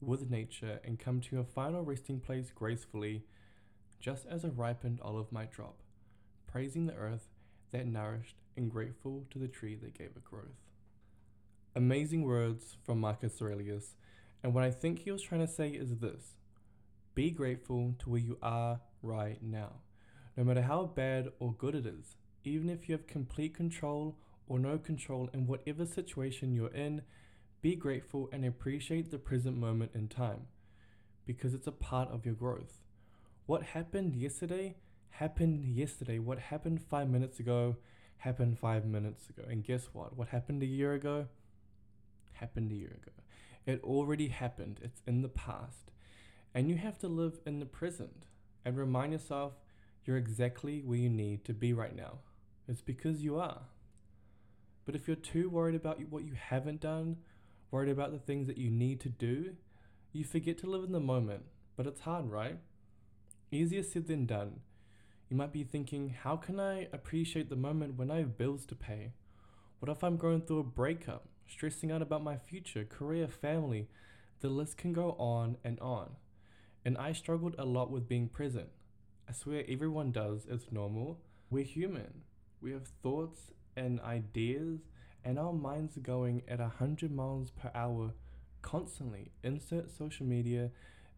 with 0.00 0.30
nature 0.30 0.80
and 0.84 0.98
come 0.98 1.20
to 1.20 1.36
your 1.36 1.44
final 1.44 1.82
resting 1.82 2.20
place 2.20 2.50
gracefully, 2.52 3.22
just 4.00 4.26
as 4.26 4.44
a 4.44 4.50
ripened 4.50 4.98
olive 5.02 5.30
might 5.30 5.52
drop, 5.52 5.82
praising 6.46 6.86
the 6.86 6.94
earth 6.94 7.28
that 7.70 7.86
nourished 7.86 8.36
and 8.56 8.70
grateful 8.70 9.26
to 9.30 9.38
the 9.38 9.48
tree 9.48 9.76
that 9.76 9.96
gave 9.96 10.08
it 10.16 10.24
growth. 10.24 10.72
Amazing 11.76 12.24
words 12.24 12.78
from 12.84 12.98
Marcus 12.98 13.40
Aurelius, 13.40 13.94
and 14.42 14.54
what 14.54 14.64
I 14.64 14.70
think 14.70 15.00
he 15.00 15.12
was 15.12 15.22
trying 15.22 15.46
to 15.46 15.52
say 15.52 15.68
is 15.68 15.98
this 15.98 16.36
be 17.14 17.30
grateful 17.30 17.94
to 17.98 18.10
where 18.10 18.20
you 18.20 18.38
are 18.42 18.80
right 19.02 19.42
now, 19.42 19.80
no 20.36 20.44
matter 20.44 20.62
how 20.62 20.86
bad 20.86 21.28
or 21.38 21.52
good 21.52 21.74
it 21.74 21.86
is, 21.86 22.16
even 22.44 22.70
if 22.70 22.88
you 22.88 22.94
have 22.94 23.06
complete 23.06 23.54
control 23.54 24.16
or 24.48 24.58
no 24.58 24.78
control 24.78 25.28
in 25.34 25.46
whatever 25.46 25.84
situation 25.84 26.54
you're 26.54 26.74
in, 26.74 27.02
be 27.60 27.76
grateful 27.76 28.28
and 28.32 28.44
appreciate 28.44 29.10
the 29.10 29.18
present 29.18 29.56
moment 29.56 29.90
in 29.94 30.08
time 30.08 30.46
because 31.26 31.52
it's 31.52 31.66
a 31.66 31.72
part 31.72 32.08
of 32.08 32.24
your 32.24 32.34
growth. 32.34 32.80
What 33.50 33.64
happened 33.64 34.14
yesterday 34.14 34.76
happened 35.08 35.64
yesterday. 35.64 36.20
What 36.20 36.38
happened 36.38 36.80
five 36.80 37.10
minutes 37.10 37.40
ago 37.40 37.78
happened 38.18 38.60
five 38.60 38.84
minutes 38.84 39.28
ago. 39.28 39.42
And 39.50 39.64
guess 39.64 39.88
what? 39.92 40.16
What 40.16 40.28
happened 40.28 40.62
a 40.62 40.66
year 40.66 40.92
ago 40.92 41.26
happened 42.34 42.70
a 42.70 42.76
year 42.76 42.96
ago. 43.02 43.10
It 43.66 43.82
already 43.82 44.28
happened, 44.28 44.78
it's 44.84 45.02
in 45.04 45.22
the 45.22 45.28
past. 45.28 45.90
And 46.54 46.70
you 46.70 46.76
have 46.76 46.96
to 47.00 47.08
live 47.08 47.40
in 47.44 47.58
the 47.58 47.66
present 47.66 48.26
and 48.64 48.78
remind 48.78 49.14
yourself 49.14 49.54
you're 50.04 50.16
exactly 50.16 50.82
where 50.82 50.98
you 50.98 51.10
need 51.10 51.44
to 51.46 51.52
be 51.52 51.72
right 51.72 51.96
now. 51.96 52.18
It's 52.68 52.82
because 52.82 53.20
you 53.20 53.36
are. 53.40 53.62
But 54.84 54.94
if 54.94 55.08
you're 55.08 55.16
too 55.16 55.50
worried 55.50 55.74
about 55.74 55.98
what 56.08 56.22
you 56.22 56.34
haven't 56.34 56.82
done, 56.82 57.16
worried 57.72 57.90
about 57.90 58.12
the 58.12 58.20
things 58.20 58.46
that 58.46 58.58
you 58.58 58.70
need 58.70 59.00
to 59.00 59.08
do, 59.08 59.56
you 60.12 60.22
forget 60.22 60.56
to 60.58 60.70
live 60.70 60.84
in 60.84 60.92
the 60.92 61.00
moment. 61.00 61.46
But 61.76 61.88
it's 61.88 62.02
hard, 62.02 62.30
right? 62.30 62.56
Easier 63.52 63.82
said 63.82 64.06
than 64.06 64.26
done. 64.26 64.60
You 65.28 65.36
might 65.36 65.52
be 65.52 65.64
thinking, 65.64 66.10
how 66.10 66.36
can 66.36 66.60
I 66.60 66.88
appreciate 66.92 67.50
the 67.50 67.56
moment 67.56 67.96
when 67.96 68.10
I 68.10 68.18
have 68.18 68.38
bills 68.38 68.64
to 68.66 68.74
pay? 68.74 69.12
What 69.80 69.90
if 69.90 70.04
I'm 70.04 70.16
going 70.16 70.42
through 70.42 70.60
a 70.60 70.64
breakup, 70.64 71.26
stressing 71.48 71.90
out 71.90 72.02
about 72.02 72.22
my 72.22 72.36
future, 72.36 72.84
career, 72.84 73.26
family? 73.26 73.88
The 74.40 74.48
list 74.48 74.76
can 74.76 74.92
go 74.92 75.12
on 75.12 75.56
and 75.64 75.80
on. 75.80 76.10
And 76.84 76.96
I 76.96 77.12
struggled 77.12 77.56
a 77.58 77.64
lot 77.64 77.90
with 77.90 78.08
being 78.08 78.28
present. 78.28 78.68
I 79.28 79.32
swear 79.32 79.64
everyone 79.68 80.12
does, 80.12 80.46
it's 80.48 80.70
normal. 80.70 81.20
We're 81.50 81.64
human. 81.64 82.22
We 82.60 82.72
have 82.72 82.86
thoughts 83.02 83.52
and 83.76 84.00
ideas 84.00 84.80
and 85.24 85.38
our 85.38 85.52
minds 85.52 85.96
are 85.96 86.00
going 86.00 86.42
at 86.48 86.60
100 86.60 87.12
miles 87.12 87.50
per 87.50 87.70
hour 87.74 88.12
constantly. 88.62 89.32
Insert 89.42 89.90
social 89.90 90.26
media, 90.26 90.70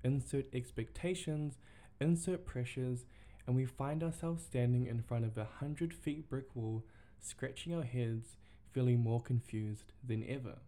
insert 0.03 0.47
expectations, 0.55 1.59
insert 2.01 2.45
pressures, 2.45 3.05
and 3.47 3.57
we 3.57 3.65
find 3.65 4.03
ourselves 4.03 4.45
standing 4.45 4.87
in 4.87 5.03
front 5.03 5.25
of 5.25 5.37
a 5.37 5.49
100 5.61 5.93
feet 5.93 6.29
brick 6.29 6.55
wall, 6.55 6.85
scratching 7.21 7.75
our 7.75 7.83
heads, 7.83 8.37
feeling 8.73 9.01
more 9.01 9.21
confused 9.21 9.93
than 10.07 10.25
ever. 10.29 10.59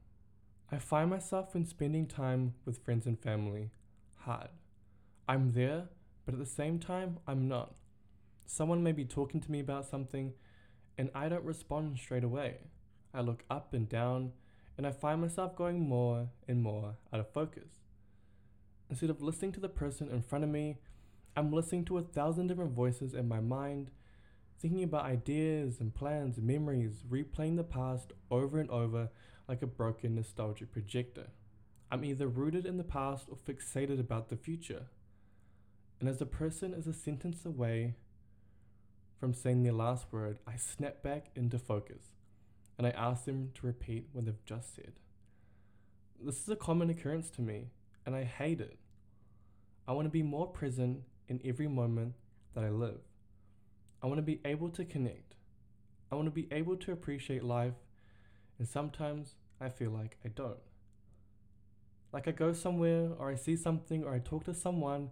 I 0.70 0.78
find 0.78 1.10
myself 1.10 1.54
when 1.54 1.66
spending 1.66 2.06
time 2.06 2.54
with 2.64 2.84
friends 2.84 3.06
and 3.06 3.18
family 3.18 3.70
hard. 4.20 4.48
I'm 5.28 5.52
there, 5.52 5.84
but 6.24 6.34
at 6.34 6.40
the 6.40 6.46
same 6.46 6.78
time, 6.78 7.18
I'm 7.26 7.48
not. 7.48 7.74
Someone 8.46 8.82
may 8.82 8.92
be 8.92 9.04
talking 9.04 9.40
to 9.40 9.50
me 9.50 9.60
about 9.60 9.86
something, 9.86 10.32
and 10.98 11.10
I 11.14 11.28
don't 11.28 11.44
respond 11.44 11.98
straight 11.98 12.24
away. 12.24 12.58
I 13.12 13.20
look 13.20 13.44
up 13.50 13.72
and 13.72 13.88
down, 13.88 14.32
and 14.76 14.86
I 14.86 14.90
find 14.90 15.20
myself 15.20 15.56
going 15.56 15.80
more 15.88 16.28
and 16.48 16.62
more 16.62 16.96
out 17.12 17.20
of 17.20 17.32
focus. 17.32 17.80
Instead 18.90 19.10
of 19.10 19.22
listening 19.22 19.52
to 19.52 19.60
the 19.60 19.68
person 19.68 20.10
in 20.10 20.22
front 20.22 20.44
of 20.44 20.50
me, 20.50 20.78
I'm 21.36 21.52
listening 21.52 21.84
to 21.86 21.98
a 21.98 22.02
thousand 22.02 22.46
different 22.46 22.72
voices 22.72 23.12
in 23.12 23.26
my 23.26 23.40
mind, 23.40 23.90
thinking 24.60 24.84
about 24.84 25.04
ideas 25.04 25.80
and 25.80 25.92
plans 25.92 26.38
and 26.38 26.46
memories, 26.46 27.02
replaying 27.10 27.56
the 27.56 27.64
past 27.64 28.12
over 28.30 28.60
and 28.60 28.70
over 28.70 29.10
like 29.48 29.62
a 29.62 29.66
broken 29.66 30.14
nostalgic 30.14 30.72
projector. 30.72 31.26
I'm 31.90 32.04
either 32.04 32.28
rooted 32.28 32.66
in 32.66 32.76
the 32.76 32.84
past 32.84 33.26
or 33.28 33.36
fixated 33.36 33.98
about 33.98 34.28
the 34.28 34.36
future. 34.36 34.86
And 36.00 36.08
as 36.08 36.18
the 36.18 36.26
person 36.26 36.72
is 36.72 36.86
a 36.86 36.92
sentence 36.92 37.44
away 37.44 37.94
from 39.18 39.34
saying 39.34 39.62
their 39.62 39.72
last 39.72 40.06
word, 40.12 40.38
I 40.46 40.56
snap 40.56 41.02
back 41.02 41.30
into 41.34 41.58
focus 41.58 42.12
and 42.78 42.86
I 42.86 42.90
ask 42.90 43.24
them 43.24 43.50
to 43.54 43.66
repeat 43.66 44.08
what 44.12 44.24
they've 44.24 44.44
just 44.44 44.74
said. 44.74 44.94
This 46.22 46.40
is 46.42 46.48
a 46.48 46.56
common 46.56 46.90
occurrence 46.90 47.30
to 47.30 47.42
me, 47.42 47.68
and 48.06 48.14
I 48.14 48.24
hate 48.24 48.60
it. 48.60 48.78
I 49.86 49.92
want 49.92 50.06
to 50.06 50.10
be 50.10 50.22
more 50.22 50.46
present 50.46 51.02
in 51.28 51.40
every 51.44 51.68
moment 51.68 52.14
that 52.54 52.64
I 52.64 52.70
live. 52.70 53.00
I 54.02 54.06
want 54.06 54.18
to 54.18 54.22
be 54.22 54.40
able 54.44 54.68
to 54.70 54.84
connect. 54.84 55.34
I 56.12 56.14
want 56.14 56.26
to 56.26 56.30
be 56.30 56.48
able 56.52 56.76
to 56.76 56.92
appreciate 56.92 57.42
life, 57.42 57.74
and 58.58 58.68
sometimes 58.68 59.36
I 59.60 59.68
feel 59.68 59.90
like 59.90 60.18
I 60.24 60.28
don't. 60.28 60.58
Like 62.12 62.28
I 62.28 62.32
go 62.32 62.52
somewhere, 62.52 63.10
or 63.18 63.30
I 63.30 63.34
see 63.34 63.56
something, 63.56 64.04
or 64.04 64.14
I 64.14 64.18
talk 64.18 64.44
to 64.44 64.54
someone, 64.54 65.10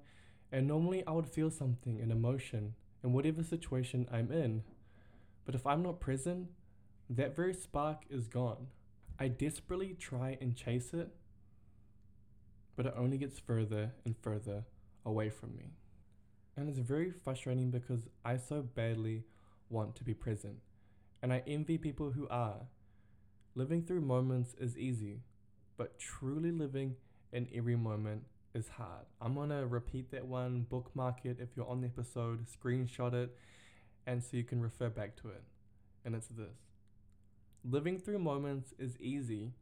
and 0.52 0.68
normally 0.68 1.02
I 1.06 1.12
would 1.12 1.28
feel 1.28 1.50
something, 1.50 2.00
an 2.00 2.10
emotion, 2.10 2.74
in 3.02 3.12
whatever 3.12 3.42
situation 3.42 4.06
I'm 4.12 4.30
in. 4.30 4.62
But 5.44 5.54
if 5.54 5.66
I'm 5.66 5.82
not 5.82 5.98
present, 5.98 6.48
that 7.10 7.34
very 7.34 7.54
spark 7.54 8.04
is 8.08 8.28
gone. 8.28 8.68
I 9.18 9.28
desperately 9.28 9.94
try 9.98 10.38
and 10.40 10.54
chase 10.54 10.92
it, 10.92 11.08
but 12.76 12.86
it 12.86 12.94
only 12.96 13.18
gets 13.18 13.38
further 13.38 13.92
and 14.04 14.16
further 14.16 14.64
away 15.04 15.30
from 15.30 15.56
me. 15.56 15.72
And 16.56 16.68
it's 16.68 16.78
very 16.78 17.10
frustrating 17.10 17.70
because 17.70 18.08
I 18.24 18.36
so 18.36 18.62
badly 18.62 19.24
want 19.70 19.96
to 19.96 20.04
be 20.04 20.14
present, 20.14 20.58
and 21.22 21.32
I 21.32 21.42
envy 21.46 21.78
people 21.78 22.10
who 22.12 22.28
are. 22.28 22.66
Living 23.54 23.82
through 23.82 24.02
moments 24.02 24.54
is 24.58 24.76
easy, 24.78 25.20
but 25.76 25.98
truly 25.98 26.50
living 26.50 26.96
in 27.32 27.48
every 27.54 27.76
moment 27.76 28.24
is 28.54 28.68
hard. 28.68 29.06
I'm 29.20 29.34
gonna 29.34 29.66
repeat 29.66 30.10
that 30.10 30.26
one, 30.26 30.62
bookmark 30.68 31.24
it 31.24 31.38
if 31.40 31.56
you're 31.56 31.68
on 31.68 31.80
the 31.80 31.86
episode, 31.86 32.46
screenshot 32.46 33.14
it, 33.14 33.36
and 34.06 34.22
so 34.22 34.36
you 34.36 34.44
can 34.44 34.60
refer 34.60 34.90
back 34.90 35.16
to 35.16 35.28
it. 35.28 35.42
And 36.04 36.14
it's 36.14 36.28
this 36.28 36.58
Living 37.64 37.98
through 37.98 38.18
moments 38.18 38.74
is 38.78 38.98
easy, 39.00 39.52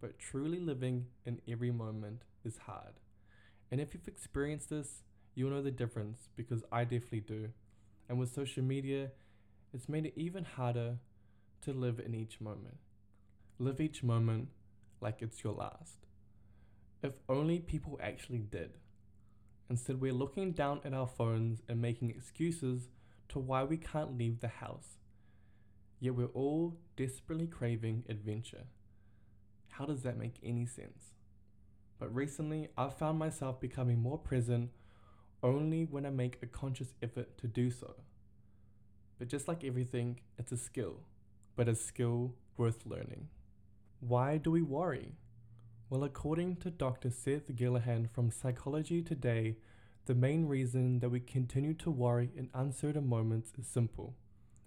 but 0.00 0.18
truly 0.18 0.60
living 0.60 1.06
in 1.26 1.40
every 1.48 1.70
moment 1.70 2.22
is 2.44 2.58
hard. 2.58 2.94
And 3.70 3.80
if 3.80 3.94
you've 3.94 4.08
experienced 4.08 4.70
this, 4.70 5.02
you'll 5.38 5.50
know 5.50 5.62
the 5.62 5.70
difference 5.70 6.28
because 6.36 6.64
I 6.72 6.84
definitely 6.84 7.20
do. 7.20 7.48
And 8.08 8.18
with 8.18 8.34
social 8.34 8.62
media, 8.62 9.10
it's 9.72 9.88
made 9.88 10.06
it 10.06 10.14
even 10.16 10.44
harder 10.44 10.96
to 11.62 11.72
live 11.72 12.00
in 12.00 12.14
each 12.14 12.40
moment. 12.40 12.78
Live 13.58 13.80
each 13.80 14.02
moment 14.02 14.48
like 15.00 15.22
it's 15.22 15.44
your 15.44 15.52
last. 15.52 16.06
If 17.02 17.12
only 17.28 17.60
people 17.60 17.98
actually 18.02 18.38
did. 18.38 18.78
Instead, 19.70 20.00
we're 20.00 20.12
looking 20.12 20.52
down 20.52 20.80
at 20.84 20.94
our 20.94 21.06
phones 21.06 21.62
and 21.68 21.80
making 21.80 22.10
excuses 22.10 22.88
to 23.28 23.38
why 23.38 23.62
we 23.62 23.76
can't 23.76 24.16
leave 24.16 24.40
the 24.40 24.48
house 24.48 24.98
Yet 26.00 26.14
we're 26.14 26.26
all 26.26 26.76
desperately 26.96 27.46
craving 27.46 28.04
adventure. 28.08 28.66
How 29.70 29.84
does 29.84 30.02
that 30.02 30.16
make 30.16 30.36
any 30.42 30.66
sense? 30.66 31.14
But 31.98 32.14
recently, 32.14 32.68
I've 32.76 32.96
found 32.96 33.18
myself 33.18 33.60
becoming 33.60 33.98
more 33.98 34.18
present 34.18 34.70
only 35.42 35.84
when 35.84 36.06
I 36.06 36.10
make 36.10 36.38
a 36.42 36.46
conscious 36.46 36.94
effort 37.02 37.38
to 37.38 37.46
do 37.46 37.70
so. 37.70 37.94
But 39.18 39.28
just 39.28 39.48
like 39.48 39.64
everything, 39.64 40.20
it's 40.38 40.52
a 40.52 40.56
skill, 40.56 41.00
but 41.56 41.68
a 41.68 41.74
skill 41.74 42.34
worth 42.56 42.86
learning. 42.86 43.28
Why 44.00 44.36
do 44.36 44.50
we 44.50 44.62
worry? 44.62 45.14
Well, 45.90 46.04
according 46.04 46.56
to 46.56 46.70
Dr. 46.70 47.10
Seth 47.10 47.48
Gillihan 47.54 48.10
from 48.10 48.30
Psychology 48.30 49.02
Today, 49.02 49.56
the 50.06 50.14
main 50.14 50.46
reason 50.46 51.00
that 51.00 51.10
we 51.10 51.20
continue 51.20 51.74
to 51.74 51.90
worry 51.90 52.30
in 52.36 52.50
uncertain 52.54 53.06
moments 53.06 53.52
is 53.58 53.66
simple. 53.66 54.14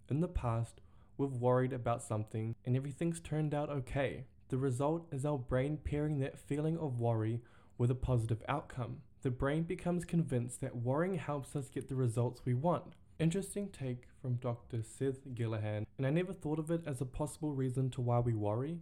In 0.10 0.20
the 0.20 0.28
past, 0.28 0.82
we've 1.18 1.32
worried 1.32 1.74
about 1.74 2.04
something 2.04 2.56
and 2.66 2.75
everything's 2.75 3.20
turned 3.20 3.54
out 3.54 3.70
okay. 3.70 4.25
The 4.50 4.58
result 4.58 5.08
is 5.12 5.25
our 5.25 5.38
brain 5.38 5.78
pairing 5.78 6.20
that 6.20 6.38
feeling 6.38 6.78
of 6.78 7.00
worry 7.00 7.42
with 7.78 7.90
a 7.90 7.96
positive 7.96 8.44
outcome. 8.50 8.98
The 9.24 9.30
brain 9.30 9.63
becomes 9.63 10.04
convinced 10.04 10.62
that 10.62 10.75
worrying 10.75 11.20
helps 11.20 11.56
us 11.56 11.70
get 11.70 11.88
the 11.88 11.96
results 11.96 12.42
we 12.44 12.56
want. 12.56 12.96
Interesting 13.20 13.70
take 13.70 14.08
from 14.20 14.38
Dr. 14.38 14.82
Seth 14.82 15.24
Gillihan, 15.36 15.86
and 16.00 16.08
I 16.08 16.10
never 16.10 16.34
thought 16.34 16.58
of 16.58 16.72
it 16.72 16.82
as 16.88 17.01
a 17.01 17.06
possible 17.06 17.51
reason 17.51 17.92
to 17.92 18.01
why 18.01 18.18
we 18.18 18.34
worry. 18.34 18.80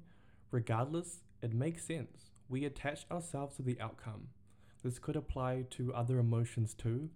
Regardless, 0.50 1.24
it 1.42 1.54
makes 1.54 1.84
sense. 1.84 2.32
We 2.48 2.64
attach 2.64 3.06
ourselves 3.12 3.58
to 3.58 3.64
the 3.64 3.82
outcome. 3.82 4.30
This 4.82 4.98
could 4.98 5.18
apply 5.18 5.66
to 5.72 5.94
other 5.94 6.20
emotions 6.20 6.74
too. 6.74 7.10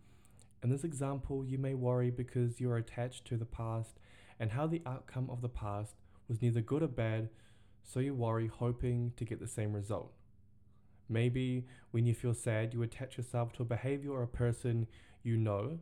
In 0.62 0.70
this 0.70 0.84
example, 0.84 1.46
you 1.46 1.58
may 1.58 1.76
worry 1.76 2.12
because 2.12 2.60
you're 2.60 2.76
attached 2.76 3.24
to 3.28 3.38
the 3.38 3.46
past 3.46 4.02
and 4.38 4.52
how 4.52 4.68
the 4.68 4.82
outcome 4.86 5.30
of 5.30 5.40
the 5.40 5.48
past 5.48 5.96
was 6.28 6.42
neither 6.42 6.60
good 6.60 6.84
or 6.84 6.90
bad, 6.90 7.30
so 7.84 8.02
you 8.02 8.14
worry 8.14 8.48
hoping 8.48 9.14
to 9.16 9.24
get 9.24 9.40
the 9.40 9.48
same 9.48 9.72
result. 9.72 10.12
Maybe 11.10 11.66
when 11.92 12.06
you 12.06 12.14
feel 12.14 12.34
sad, 12.34 12.74
you 12.74 12.82
attach 12.84 13.18
yourself 13.18 13.54
to 13.54 13.64
a 13.64 13.66
behavior 13.66 14.12
or 14.12 14.24
a 14.24 14.28
person 14.28 14.88
you 15.24 15.38
know 15.38 15.80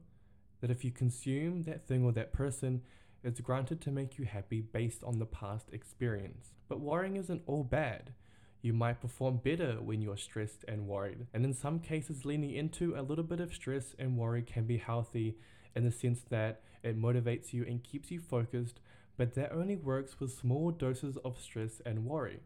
that 0.61 0.71
if 0.71 0.83
you 0.85 0.91
consume 0.91 1.63
that 1.63 1.87
thing 1.87 2.03
or 2.03 2.11
that 2.11 2.31
person, 2.31 2.81
it's 3.23 3.39
granted 3.39 3.81
to 3.81 3.91
make 3.91 4.17
you 4.17 4.25
happy 4.25 4.61
based 4.61 5.03
on 5.03 5.19
the 5.19 5.25
past 5.25 5.67
experience. 5.71 6.53
But 6.67 6.79
worrying 6.79 7.17
isn't 7.17 7.43
all 7.45 7.63
bad. 7.63 8.13
You 8.61 8.73
might 8.73 9.01
perform 9.01 9.37
better 9.43 9.77
when 9.81 10.01
you're 10.01 10.17
stressed 10.17 10.63
and 10.67 10.87
worried. 10.87 11.25
And 11.33 11.43
in 11.43 11.53
some 11.53 11.79
cases, 11.79 12.25
leaning 12.25 12.51
into 12.51 12.95
a 12.95 13.01
little 13.01 13.23
bit 13.23 13.39
of 13.39 13.53
stress 13.53 13.95
and 13.97 14.17
worry 14.17 14.43
can 14.43 14.65
be 14.65 14.77
healthy 14.77 15.37
in 15.75 15.83
the 15.83 15.91
sense 15.91 16.21
that 16.29 16.61
it 16.83 16.99
motivates 16.99 17.53
you 17.53 17.65
and 17.65 17.83
keeps 17.83 18.11
you 18.11 18.19
focused, 18.19 18.79
but 19.17 19.33
that 19.35 19.51
only 19.51 19.75
works 19.75 20.19
with 20.19 20.37
small 20.37 20.71
doses 20.71 21.17
of 21.23 21.39
stress 21.39 21.81
and 21.85 22.05
worry. 22.05 22.39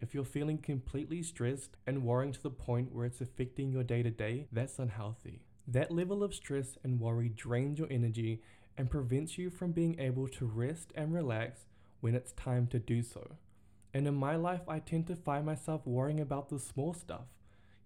If 0.00 0.14
you're 0.14 0.24
feeling 0.24 0.58
completely 0.58 1.22
stressed 1.22 1.76
and 1.86 2.04
worrying 2.04 2.32
to 2.32 2.42
the 2.42 2.50
point 2.50 2.92
where 2.92 3.06
it's 3.06 3.20
affecting 3.20 3.72
your 3.72 3.82
day 3.82 4.02
to 4.02 4.10
day, 4.10 4.46
that's 4.52 4.78
unhealthy. 4.78 5.42
That 5.66 5.90
level 5.90 6.22
of 6.22 6.34
stress 6.34 6.76
and 6.84 7.00
worry 7.00 7.28
drains 7.28 7.78
your 7.78 7.88
energy 7.90 8.42
and 8.76 8.90
prevents 8.90 9.38
you 9.38 9.50
from 9.50 9.72
being 9.72 9.98
able 9.98 10.28
to 10.28 10.46
rest 10.46 10.92
and 10.94 11.14
relax 11.14 11.66
when 12.00 12.14
it's 12.14 12.32
time 12.32 12.66
to 12.68 12.78
do 12.78 13.02
so. 13.02 13.36
And 13.94 14.06
in 14.06 14.14
my 14.14 14.36
life, 14.36 14.68
I 14.68 14.78
tend 14.78 15.06
to 15.06 15.16
find 15.16 15.46
myself 15.46 15.86
worrying 15.86 16.20
about 16.20 16.50
the 16.50 16.58
small 16.58 16.92
stuff 16.92 17.26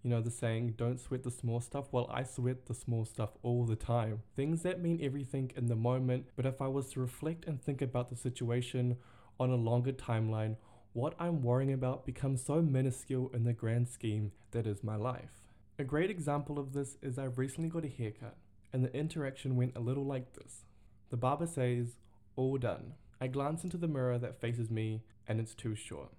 you 0.03 0.09
know, 0.09 0.21
the 0.21 0.31
saying, 0.31 0.73
don't 0.77 0.99
sweat 0.99 1.23
the 1.23 1.31
small 1.31 1.61
stuff. 1.61 1.85
Well, 1.91 2.09
I 2.11 2.23
sweat 2.23 2.65
the 2.65 2.73
small 2.73 3.05
stuff 3.05 3.31
all 3.43 3.65
the 3.65 3.75
time. 3.75 4.23
Things 4.35 4.63
that 4.63 4.81
mean 4.81 4.99
everything 5.01 5.51
in 5.55 5.67
the 5.67 5.75
moment, 5.75 6.25
but 6.35 6.45
if 6.45 6.61
I 6.61 6.67
was 6.67 6.91
to 6.93 6.99
reflect 6.99 7.45
and 7.45 7.61
think 7.61 7.81
about 7.81 8.09
the 8.09 8.15
situation 8.15 8.97
on 9.39 9.51
a 9.51 9.55
longer 9.55 9.91
timeline, 9.91 10.55
what 10.93 11.15
I'm 11.19 11.41
worrying 11.41 11.71
about 11.71 12.05
becomes 12.05 12.43
so 12.43 12.61
minuscule 12.61 13.31
in 13.33 13.43
the 13.43 13.53
grand 13.53 13.87
scheme 13.87 14.31
that 14.51 14.67
is 14.67 14.83
my 14.83 14.95
life. 14.95 15.41
A 15.79 15.83
great 15.83 16.09
example 16.09 16.59
of 16.59 16.73
this 16.73 16.97
is 17.01 17.17
I 17.17 17.25
recently 17.25 17.69
got 17.69 17.85
a 17.85 17.89
haircut, 17.89 18.35
and 18.73 18.83
the 18.83 18.95
interaction 18.95 19.55
went 19.55 19.75
a 19.75 19.79
little 19.79 20.05
like 20.05 20.33
this. 20.33 20.65
The 21.09 21.17
barber 21.17 21.47
says, 21.47 21.97
All 22.35 22.57
done. 22.57 22.93
I 23.19 23.27
glance 23.27 23.63
into 23.63 23.77
the 23.77 23.87
mirror 23.87 24.17
that 24.17 24.41
faces 24.41 24.69
me, 24.69 25.03
and 25.27 25.39
it's 25.39 25.53
too 25.53 25.75
short. 25.75 26.09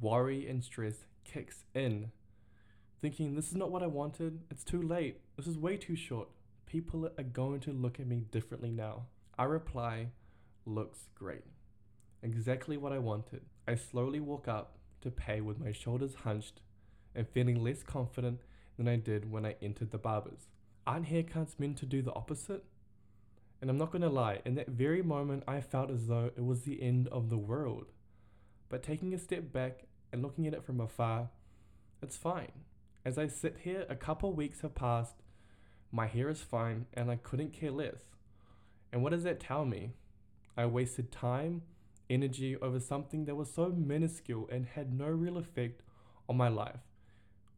Worry 0.00 0.48
and 0.48 0.64
stress 0.64 1.04
kicks 1.24 1.64
in 1.74 2.10
thinking, 3.00 3.34
this 3.34 3.48
is 3.48 3.56
not 3.56 3.70
what 3.70 3.82
I 3.82 3.86
wanted, 3.86 4.40
it's 4.50 4.64
too 4.64 4.82
late, 4.82 5.20
this 5.36 5.46
is 5.46 5.56
way 5.56 5.76
too 5.76 5.96
short. 5.96 6.28
People 6.66 7.08
are 7.16 7.24
going 7.24 7.60
to 7.60 7.72
look 7.72 8.00
at 8.00 8.06
me 8.06 8.24
differently 8.30 8.70
now. 8.70 9.06
I 9.38 9.44
reply, 9.44 10.08
looks 10.66 11.08
great. 11.14 11.44
Exactly 12.22 12.76
what 12.76 12.92
I 12.92 12.98
wanted. 12.98 13.42
I 13.68 13.74
slowly 13.74 14.18
walk 14.18 14.48
up 14.48 14.78
to 15.02 15.10
pay 15.10 15.42
with 15.42 15.60
my 15.60 15.72
shoulders 15.72 16.14
hunched 16.24 16.62
and 17.14 17.28
feeling 17.28 17.62
less 17.62 17.82
confident 17.82 18.40
than 18.78 18.88
I 18.88 18.96
did 18.96 19.30
when 19.30 19.44
I 19.44 19.56
entered 19.60 19.90
the 19.90 19.98
barber's. 19.98 20.48
Aren't 20.86 21.08
haircuts 21.08 21.58
meant 21.58 21.76
to 21.78 21.86
do 21.86 22.00
the 22.00 22.14
opposite? 22.14 22.64
And 23.60 23.68
I'm 23.68 23.76
not 23.76 23.92
gonna 23.92 24.08
lie, 24.08 24.40
in 24.46 24.54
that 24.54 24.68
very 24.68 25.02
moment, 25.02 25.42
I 25.46 25.60
felt 25.60 25.90
as 25.90 26.06
though 26.06 26.30
it 26.34 26.42
was 26.42 26.62
the 26.62 26.82
end 26.82 27.08
of 27.08 27.28
the 27.28 27.36
world. 27.36 27.92
But 28.70 28.82
taking 28.82 29.12
a 29.12 29.18
step 29.18 29.52
back 29.52 29.84
and 30.14 30.22
looking 30.22 30.46
at 30.46 30.54
it 30.54 30.64
from 30.64 30.80
afar, 30.80 31.28
it's 32.02 32.16
fine. 32.16 32.52
As 33.04 33.18
I 33.18 33.26
sit 33.26 33.58
here, 33.64 33.84
a 33.90 33.96
couple 33.96 34.32
weeks 34.32 34.62
have 34.62 34.74
passed, 34.74 35.16
my 35.92 36.06
hair 36.06 36.30
is 36.30 36.40
fine, 36.40 36.86
and 36.94 37.10
I 37.10 37.16
couldn't 37.16 37.52
care 37.52 37.70
less. 37.70 38.00
And 38.92 39.02
what 39.02 39.12
does 39.12 39.24
that 39.24 39.40
tell 39.40 39.66
me? 39.66 39.90
I 40.56 40.64
wasted 40.64 41.12
time, 41.12 41.62
energy 42.10 42.56
over 42.56 42.80
something 42.80 43.24
that 43.26 43.34
was 43.34 43.52
so 43.52 43.68
minuscule 43.68 44.48
and 44.50 44.66
had 44.66 44.92
no 44.92 45.06
real 45.06 45.38
effect 45.38 45.82
on 46.28 46.36
my 46.36 46.48
life. 46.48 46.80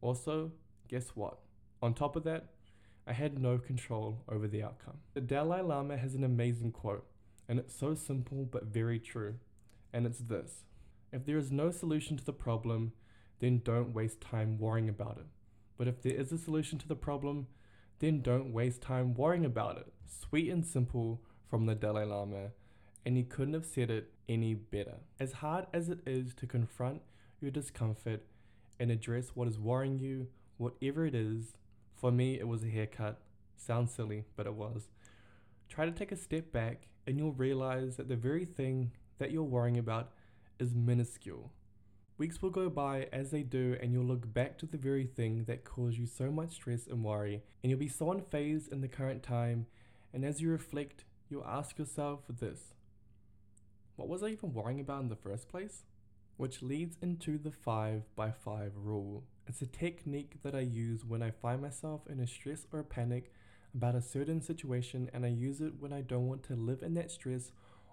Also, 0.01 0.53
guess 0.89 1.11
what? 1.11 1.39
On 1.83 1.95
top 1.95 2.17
of 2.17 2.25
that, 2.25 2.47
I 3.07 3.13
had 3.13 3.39
no 3.39 3.59
control 3.59 4.23
over 4.29 4.47
the 4.47 4.63
outcome. 4.63 4.99
The 5.15 5.21
Dalai 5.21 5.63
Lama 5.63 5.97
has 5.97 6.15
an 6.15 6.25
amazing 6.25 6.73
quote, 6.73 7.07
and 7.49 7.59
it's 7.59 7.75
so 7.75 7.95
simple 7.95 8.45
but 8.45 8.65
very 8.65 8.99
true. 8.99 9.35
And 9.93 10.07
it's 10.07 10.21
this 10.21 10.65
If 11.13 11.25
there 11.25 11.39
is 11.39 11.51
no 11.51 11.71
solution 11.71 12.17
to 12.17 12.25
the 12.25 12.33
problem, 12.33 12.93
then 13.41 13.63
don't 13.65 13.95
waste 13.95 14.21
time 14.21 14.59
worrying 14.59 14.89
about 14.89 15.19
it. 15.19 15.27
But 15.77 15.89
if 15.89 16.03
there 16.03 16.15
is 16.15 16.31
a 16.31 16.39
solution 16.39 16.79
to 16.79 16.89
the 16.89 16.95
problem, 16.95 17.47
then 17.99 18.21
don't 18.21 18.53
waste 18.53 18.83
time 18.83 19.15
worrying 19.15 19.45
about 19.45 19.79
it. 19.79 19.93
Sweet 20.07 20.51
and 20.51 20.65
simple 20.65 21.23
from 21.49 21.67
the 21.67 21.75
Dalai 21.75 22.05
Lama, 22.05 22.51
and 23.05 23.17
he 23.17 23.23
couldn't 23.23 23.55
have 23.55 23.67
said 23.67 23.91
it 23.91 24.13
any 24.29 24.55
better. 24.55 24.97
As 25.19 25.35
hard 25.35 25.67
as 25.73 25.89
it 25.89 26.01
is 26.07 26.35
to 26.35 26.47
confront 26.47 27.03
your 27.41 27.51
discomfort 27.51 28.23
and 28.79 28.91
address 28.91 29.31
what 29.35 29.49
is 29.49 29.59
worrying 29.59 29.99
you, 29.99 30.29
whatever 30.57 31.07
it 31.07 31.15
is, 31.15 31.57
for 31.97 32.11
me 32.11 32.39
it 32.39 32.49
was 32.49 32.65
a 32.65 32.69
haircut. 32.69 33.21
Sounds 33.57 33.93
silly, 33.93 34.25
but 34.37 34.47
it 34.47 34.55
was. 34.55 34.89
Try 35.69 35.87
to 35.87 35.93
take 35.93 36.13
a 36.13 36.17
step 36.17 36.53
back 36.53 36.89
and 37.07 37.19
you'll 37.19 37.33
realize 37.33 37.97
that 37.97 38.09
the 38.09 38.17
very 38.17 38.45
thing 38.45 38.93
that 39.19 39.31
you're 39.31 39.43
worrying 39.43 39.79
about 39.79 40.13
is 40.59 40.75
minuscule. 40.75 41.53
Weeks 42.19 42.43
will 42.43 42.51
go 42.51 42.69
by 42.69 43.09
as 43.15 43.31
they 43.31 43.43
do, 43.43 43.79
and 43.81 43.95
you'll 43.95 44.05
look 44.05 44.31
back 44.35 44.59
to 44.59 44.67
the 44.67 44.77
very 44.77 45.07
thing 45.07 45.45
that 45.45 45.65
caused 45.65 45.97
you 45.97 46.05
so 46.05 46.31
much 46.31 46.53
stress 46.53 46.87
and 46.87 47.03
worry, 47.03 47.43
and 47.63 47.71
you'll 47.71 47.79
be 47.79 47.89
so 47.89 48.13
unfazed 48.13 48.71
in 48.71 48.83
the 48.83 48.89
current 48.89 49.23
time. 49.23 49.65
And 50.13 50.23
as 50.23 50.43
you 50.43 50.51
reflect, 50.51 51.05
you'll 51.31 51.47
ask 51.47 51.79
yourself 51.79 52.21
this 52.29 52.75
What 53.97 54.09
was 54.09 54.23
I 54.23 54.29
even 54.29 54.55
worrying 54.55 54.81
about 54.81 55.03
in 55.03 55.09
the 55.09 55.17
first 55.17 55.49
place? 55.49 55.85
Which 56.37 56.63
leads 56.63 56.97
into 57.03 57.37
the 57.39 57.51
5 57.51 58.03
by 58.17 58.31
5 58.31 58.73
rule. 58.77 59.25
It's 59.47 59.63
a 59.63 59.67
technique 59.67 60.43
that 60.43 60.55
I 60.55 60.61
use 60.61 61.05
when 61.05 61.23
I 61.23 61.31
find 61.31 61.61
myself 61.61 62.03
in 62.09 62.21
a 62.21 62.27
stress 62.27 62.67
or 62.73 62.81
a 62.81 62.85
panic 62.85 63.33
about 63.75 63.95
a 63.95 64.03
certain 64.03 64.41
situation, 64.41 65.11
and 65.13 65.25
I 65.25 65.29
use 65.29 65.61
it 65.61 65.75
when 65.79 65.93
I 65.93 66.01
don't 66.01 66.27
want 66.27 66.43
to 66.45 66.57
live 66.57 66.83
in 66.83 66.95
that 66.95 67.11
stress 67.11 67.53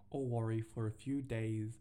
or 0.10 0.26
worry 0.26 0.62
for 0.62 0.88
a 0.88 0.92
few 0.92 1.22
days 1.22 1.78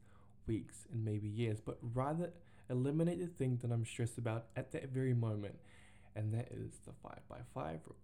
weeks, 0.47 0.87
and 0.93 1.05
maybe 1.05 1.29
years, 1.29 1.61
but 1.61 1.79
rather 1.95 2.31
eliminate 2.71 3.21
the 3.21 3.27
thing 3.27 3.59
that 3.63 3.73
I'm 3.73 3.85
stressed 3.85 4.19
about 4.19 4.47
at 4.57 4.73
that 4.73 4.91
very 4.91 5.15
moment. 5.15 5.57
And 6.15 6.33
that 6.33 6.49
is 6.51 6.81
the 6.87 6.93
5 7.03 7.19
by 7.29 7.39
5 7.55 7.81
rule. 7.87 7.97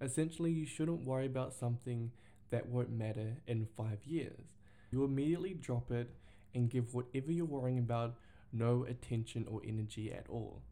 Essentially, 0.00 0.52
you 0.52 0.66
shouldn't 0.66 1.04
worry 1.04 1.26
about 1.26 1.52
something 1.52 2.12
that 2.50 2.68
won't 2.68 2.90
matter 2.90 3.38
in 3.46 3.66
five 3.76 4.04
years. 4.04 4.57
You 4.90 5.04
immediately 5.04 5.54
drop 5.54 5.90
it 5.90 6.10
and 6.54 6.70
give 6.70 6.94
whatever 6.94 7.30
you're 7.30 7.44
worrying 7.44 7.78
about 7.78 8.14
no 8.52 8.84
attention 8.88 9.46
or 9.48 9.60
energy 9.66 10.12
at 10.12 10.26
all. 10.28 10.62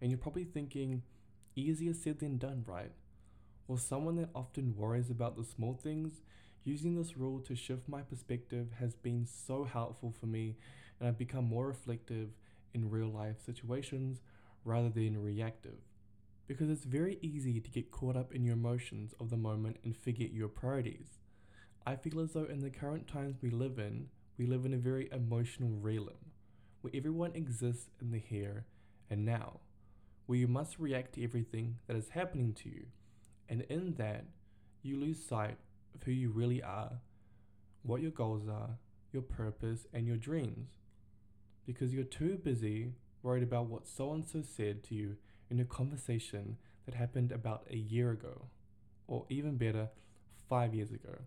And 0.00 0.10
you're 0.10 0.18
probably 0.18 0.44
thinking, 0.44 1.02
easier 1.54 1.92
said 1.92 2.20
than 2.20 2.38
done, 2.38 2.64
right? 2.66 2.92
Well, 3.68 3.78
someone 3.78 4.16
that 4.16 4.30
often 4.34 4.76
worries 4.76 5.10
about 5.10 5.36
the 5.36 5.44
small 5.44 5.74
things 5.74 6.20
Using 6.66 6.96
this 6.96 7.16
rule 7.16 7.38
to 7.42 7.54
shift 7.54 7.88
my 7.88 8.02
perspective 8.02 8.72
has 8.80 8.96
been 8.96 9.24
so 9.24 9.62
helpful 9.62 10.12
for 10.18 10.26
me, 10.26 10.56
and 10.98 11.08
I've 11.08 11.16
become 11.16 11.44
more 11.44 11.68
reflective 11.68 12.30
in 12.74 12.90
real 12.90 13.06
life 13.06 13.36
situations 13.40 14.20
rather 14.64 14.88
than 14.88 15.22
reactive. 15.22 15.78
Because 16.48 16.68
it's 16.68 16.82
very 16.82 17.20
easy 17.22 17.60
to 17.60 17.70
get 17.70 17.92
caught 17.92 18.16
up 18.16 18.34
in 18.34 18.44
your 18.44 18.54
emotions 18.54 19.14
of 19.20 19.30
the 19.30 19.36
moment 19.36 19.76
and 19.84 19.96
forget 19.96 20.32
your 20.32 20.48
priorities. 20.48 21.06
I 21.88 21.94
feel 21.94 22.18
as 22.18 22.32
though 22.32 22.46
in 22.46 22.58
the 22.58 22.70
current 22.70 23.06
times 23.06 23.36
we 23.40 23.50
live 23.50 23.78
in, 23.78 24.08
we 24.36 24.46
live 24.46 24.66
in 24.66 24.74
a 24.74 24.78
very 24.78 25.08
emotional 25.12 25.70
realm, 25.80 26.32
where 26.80 26.92
everyone 26.92 27.30
exists 27.36 27.90
in 28.00 28.10
the 28.10 28.18
here 28.18 28.64
and 29.08 29.24
now, 29.24 29.60
where 30.26 30.36
you 30.36 30.48
must 30.48 30.80
react 30.80 31.14
to 31.14 31.22
everything 31.22 31.76
that 31.86 31.96
is 31.96 32.08
happening 32.08 32.52
to 32.54 32.68
you, 32.68 32.86
and 33.48 33.62
in 33.68 33.94
that, 33.98 34.24
you 34.82 34.98
lose 34.98 35.24
sight 35.24 35.58
of 35.94 36.02
who 36.02 36.10
you 36.10 36.30
really 36.30 36.60
are, 36.60 36.90
what 37.84 38.02
your 38.02 38.10
goals 38.10 38.48
are, 38.48 38.78
your 39.12 39.22
purpose, 39.22 39.86
and 39.92 40.08
your 40.08 40.16
dreams. 40.16 40.70
Because 41.66 41.94
you're 41.94 42.02
too 42.02 42.36
busy 42.36 42.94
worried 43.22 43.44
about 43.44 43.66
what 43.66 43.86
so 43.86 44.12
and 44.12 44.26
so 44.26 44.42
said 44.42 44.82
to 44.84 44.94
you 44.96 45.16
in 45.48 45.60
a 45.60 45.64
conversation 45.64 46.56
that 46.84 46.96
happened 46.96 47.30
about 47.30 47.68
a 47.70 47.76
year 47.76 48.10
ago, 48.10 48.46
or 49.06 49.24
even 49.28 49.56
better, 49.56 49.88
five 50.48 50.74
years 50.74 50.90
ago. 50.90 51.18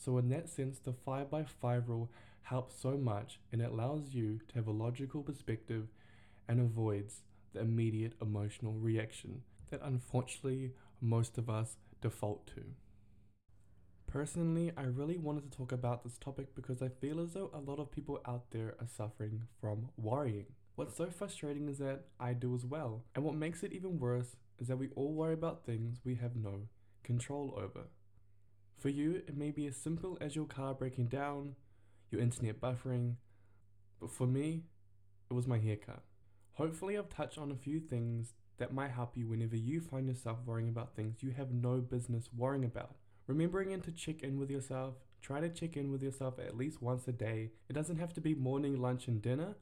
So, 0.00 0.16
in 0.16 0.30
that 0.30 0.48
sense, 0.48 0.78
the 0.78 0.94
5 0.94 1.30
by 1.30 1.44
5 1.44 1.90
rule 1.90 2.10
helps 2.42 2.80
so 2.80 2.96
much 2.96 3.38
and 3.52 3.60
it 3.60 3.70
allows 3.70 4.14
you 4.14 4.40
to 4.48 4.54
have 4.54 4.66
a 4.66 4.72
logical 4.72 5.22
perspective 5.22 5.88
and 6.48 6.58
avoids 6.58 7.20
the 7.52 7.60
immediate 7.60 8.14
emotional 8.22 8.72
reaction 8.72 9.42
that 9.68 9.82
unfortunately 9.84 10.72
most 11.02 11.36
of 11.36 11.50
us 11.50 11.76
default 12.00 12.46
to. 12.46 12.62
Personally, 14.06 14.72
I 14.74 14.84
really 14.84 15.18
wanted 15.18 15.50
to 15.50 15.56
talk 15.56 15.70
about 15.70 16.02
this 16.02 16.16
topic 16.16 16.54
because 16.54 16.80
I 16.80 16.88
feel 16.88 17.20
as 17.20 17.34
though 17.34 17.50
a 17.52 17.60
lot 17.60 17.78
of 17.78 17.92
people 17.92 18.22
out 18.26 18.50
there 18.52 18.76
are 18.80 18.88
suffering 18.88 19.42
from 19.60 19.90
worrying. 19.98 20.46
What's 20.76 20.96
so 20.96 21.10
frustrating 21.10 21.68
is 21.68 21.76
that 21.78 22.06
I 22.18 22.32
do 22.32 22.54
as 22.54 22.64
well. 22.64 23.04
And 23.14 23.22
what 23.22 23.34
makes 23.34 23.62
it 23.62 23.74
even 23.74 24.00
worse 24.00 24.36
is 24.58 24.68
that 24.68 24.78
we 24.78 24.88
all 24.96 25.12
worry 25.12 25.34
about 25.34 25.66
things 25.66 26.00
we 26.04 26.14
have 26.14 26.36
no 26.36 26.68
control 27.04 27.54
over. 27.56 27.84
For 28.80 28.88
you, 28.88 29.16
it 29.16 29.36
may 29.36 29.50
be 29.50 29.66
as 29.66 29.76
simple 29.76 30.16
as 30.22 30.34
your 30.34 30.46
car 30.46 30.72
breaking 30.72 31.08
down, 31.08 31.54
your 32.10 32.22
internet 32.22 32.62
buffering, 32.62 33.16
but 34.00 34.10
for 34.10 34.26
me, 34.26 34.62
it 35.30 35.34
was 35.34 35.46
my 35.46 35.58
haircut. 35.58 36.02
Hopefully, 36.54 36.96
I've 36.96 37.10
touched 37.10 37.36
on 37.36 37.50
a 37.50 37.56
few 37.56 37.78
things 37.78 38.32
that 38.56 38.72
might 38.72 38.92
help 38.92 39.18
you 39.18 39.28
whenever 39.28 39.54
you 39.54 39.82
find 39.82 40.08
yourself 40.08 40.38
worrying 40.46 40.70
about 40.70 40.96
things 40.96 41.22
you 41.22 41.30
have 41.32 41.52
no 41.52 41.76
business 41.76 42.30
worrying 42.34 42.64
about. 42.64 42.96
Remembering 43.26 43.78
to 43.82 43.92
check 43.92 44.22
in 44.22 44.38
with 44.38 44.50
yourself. 44.50 44.94
Try 45.20 45.40
to 45.40 45.50
check 45.50 45.76
in 45.76 45.92
with 45.92 46.02
yourself 46.02 46.38
at 46.38 46.56
least 46.56 46.80
once 46.80 47.06
a 47.06 47.12
day. 47.12 47.50
It 47.68 47.74
doesn't 47.74 47.98
have 47.98 48.14
to 48.14 48.22
be 48.22 48.34
morning, 48.34 48.80
lunch, 48.80 49.08
and 49.08 49.20
dinner, 49.20 49.56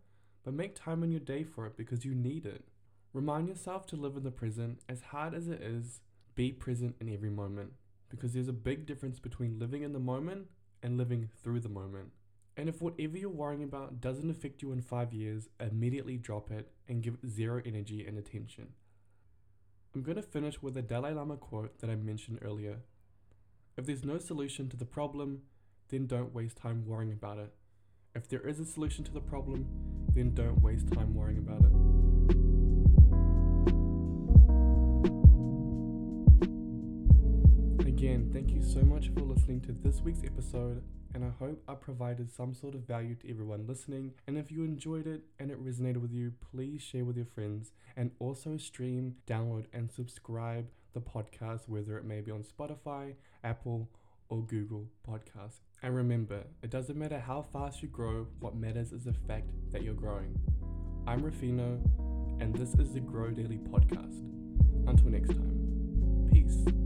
but 0.44 0.54
make 0.54 0.76
time 0.76 1.02
in 1.02 1.10
your 1.10 1.20
day 1.20 1.42
for 1.42 1.66
it 1.66 1.76
because 1.76 2.04
you 2.04 2.14
need 2.14 2.46
it. 2.46 2.68
Remind 3.12 3.48
yourself 3.48 3.84
to 3.86 3.96
live 3.96 4.16
in 4.16 4.22
the 4.22 4.30
present, 4.30 4.78
as 4.88 5.00
hard 5.00 5.34
as 5.34 5.48
it 5.48 5.60
is, 5.60 6.02
be 6.36 6.52
present 6.52 6.94
in 7.00 7.12
every 7.12 7.30
moment 7.30 7.72
because 8.08 8.32
there's 8.32 8.48
a 8.48 8.52
big 8.52 8.86
difference 8.86 9.18
between 9.18 9.58
living 9.58 9.82
in 9.82 9.92
the 9.92 9.98
moment 9.98 10.46
and 10.82 10.96
living 10.96 11.28
through 11.42 11.60
the 11.60 11.68
moment. 11.68 12.10
And 12.56 12.68
if 12.68 12.82
whatever 12.82 13.16
you're 13.16 13.30
worrying 13.30 13.62
about 13.62 14.00
doesn't 14.00 14.30
affect 14.30 14.62
you 14.62 14.72
in 14.72 14.80
five 14.80 15.12
years, 15.12 15.48
immediately 15.60 16.16
drop 16.16 16.50
it 16.50 16.72
and 16.88 17.02
give 17.02 17.14
it 17.14 17.28
zero 17.28 17.62
energy 17.64 18.04
and 18.06 18.18
attention. 18.18 18.68
I'm 19.94 20.02
going 20.02 20.16
to 20.16 20.22
finish 20.22 20.60
with 20.60 20.76
a 20.76 20.82
Dalai 20.82 21.12
Lama 21.12 21.36
quote 21.36 21.78
that 21.80 21.90
I 21.90 21.94
mentioned 21.94 22.40
earlier 22.42 22.78
if 23.78 23.86
there's 23.86 24.04
no 24.04 24.18
solution 24.18 24.68
to 24.70 24.76
the 24.76 24.84
problem, 24.84 25.42
then 25.88 26.08
don't 26.08 26.34
waste 26.34 26.56
time 26.56 26.84
worrying 26.84 27.12
about 27.12 27.38
it. 27.38 27.52
If 28.12 28.28
there 28.28 28.40
is 28.40 28.58
a 28.58 28.66
solution 28.66 29.04
to 29.04 29.12
the 29.12 29.20
problem, 29.20 29.66
then 30.14 30.34
don't 30.34 30.60
waste 30.60 30.92
time 30.92 31.14
worrying 31.14 31.38
about 31.38 31.60
it. 31.60 31.77
Again, 37.80 38.30
thank 38.32 38.50
you 38.50 38.62
so 38.62 38.80
much 38.80 39.08
for 39.08 39.20
listening 39.20 39.60
to 39.62 39.72
this 39.72 40.00
week's 40.00 40.22
episode, 40.24 40.82
and 41.14 41.24
I 41.24 41.30
hope 41.38 41.62
I 41.68 41.74
provided 41.74 42.30
some 42.30 42.54
sort 42.54 42.74
of 42.74 42.82
value 42.82 43.14
to 43.16 43.30
everyone 43.30 43.66
listening. 43.66 44.12
And 44.26 44.38
if 44.38 44.52
you 44.52 44.64
enjoyed 44.64 45.06
it 45.06 45.22
and 45.38 45.50
it 45.50 45.64
resonated 45.64 45.98
with 45.98 46.12
you, 46.12 46.32
please 46.52 46.82
share 46.82 47.04
with 47.04 47.16
your 47.16 47.26
friends 47.26 47.72
and 47.96 48.10
also 48.18 48.56
stream, 48.56 49.16
download, 49.26 49.66
and 49.72 49.90
subscribe 49.90 50.68
the 50.92 51.00
podcast, 51.00 51.68
whether 51.68 51.98
it 51.98 52.04
may 52.04 52.20
be 52.20 52.30
on 52.30 52.44
Spotify, 52.44 53.14
Apple, 53.42 53.88
or 54.28 54.42
Google 54.42 54.86
Podcasts. 55.08 55.60
And 55.82 55.96
remember, 55.96 56.44
it 56.62 56.70
doesn't 56.70 56.98
matter 56.98 57.18
how 57.18 57.46
fast 57.52 57.82
you 57.82 57.88
grow, 57.88 58.26
what 58.40 58.54
matters 58.54 58.92
is 58.92 59.04
the 59.04 59.14
fact 59.26 59.50
that 59.70 59.82
you're 59.82 59.94
growing. 59.94 60.38
I'm 61.06 61.22
Rufino, 61.22 61.80
and 62.40 62.54
this 62.54 62.74
is 62.74 62.92
the 62.92 63.00
Grow 63.00 63.30
Daily 63.30 63.58
Podcast. 63.58 64.22
Until 64.86 65.10
next 65.10 65.30
time, 65.30 66.28
peace. 66.32 66.77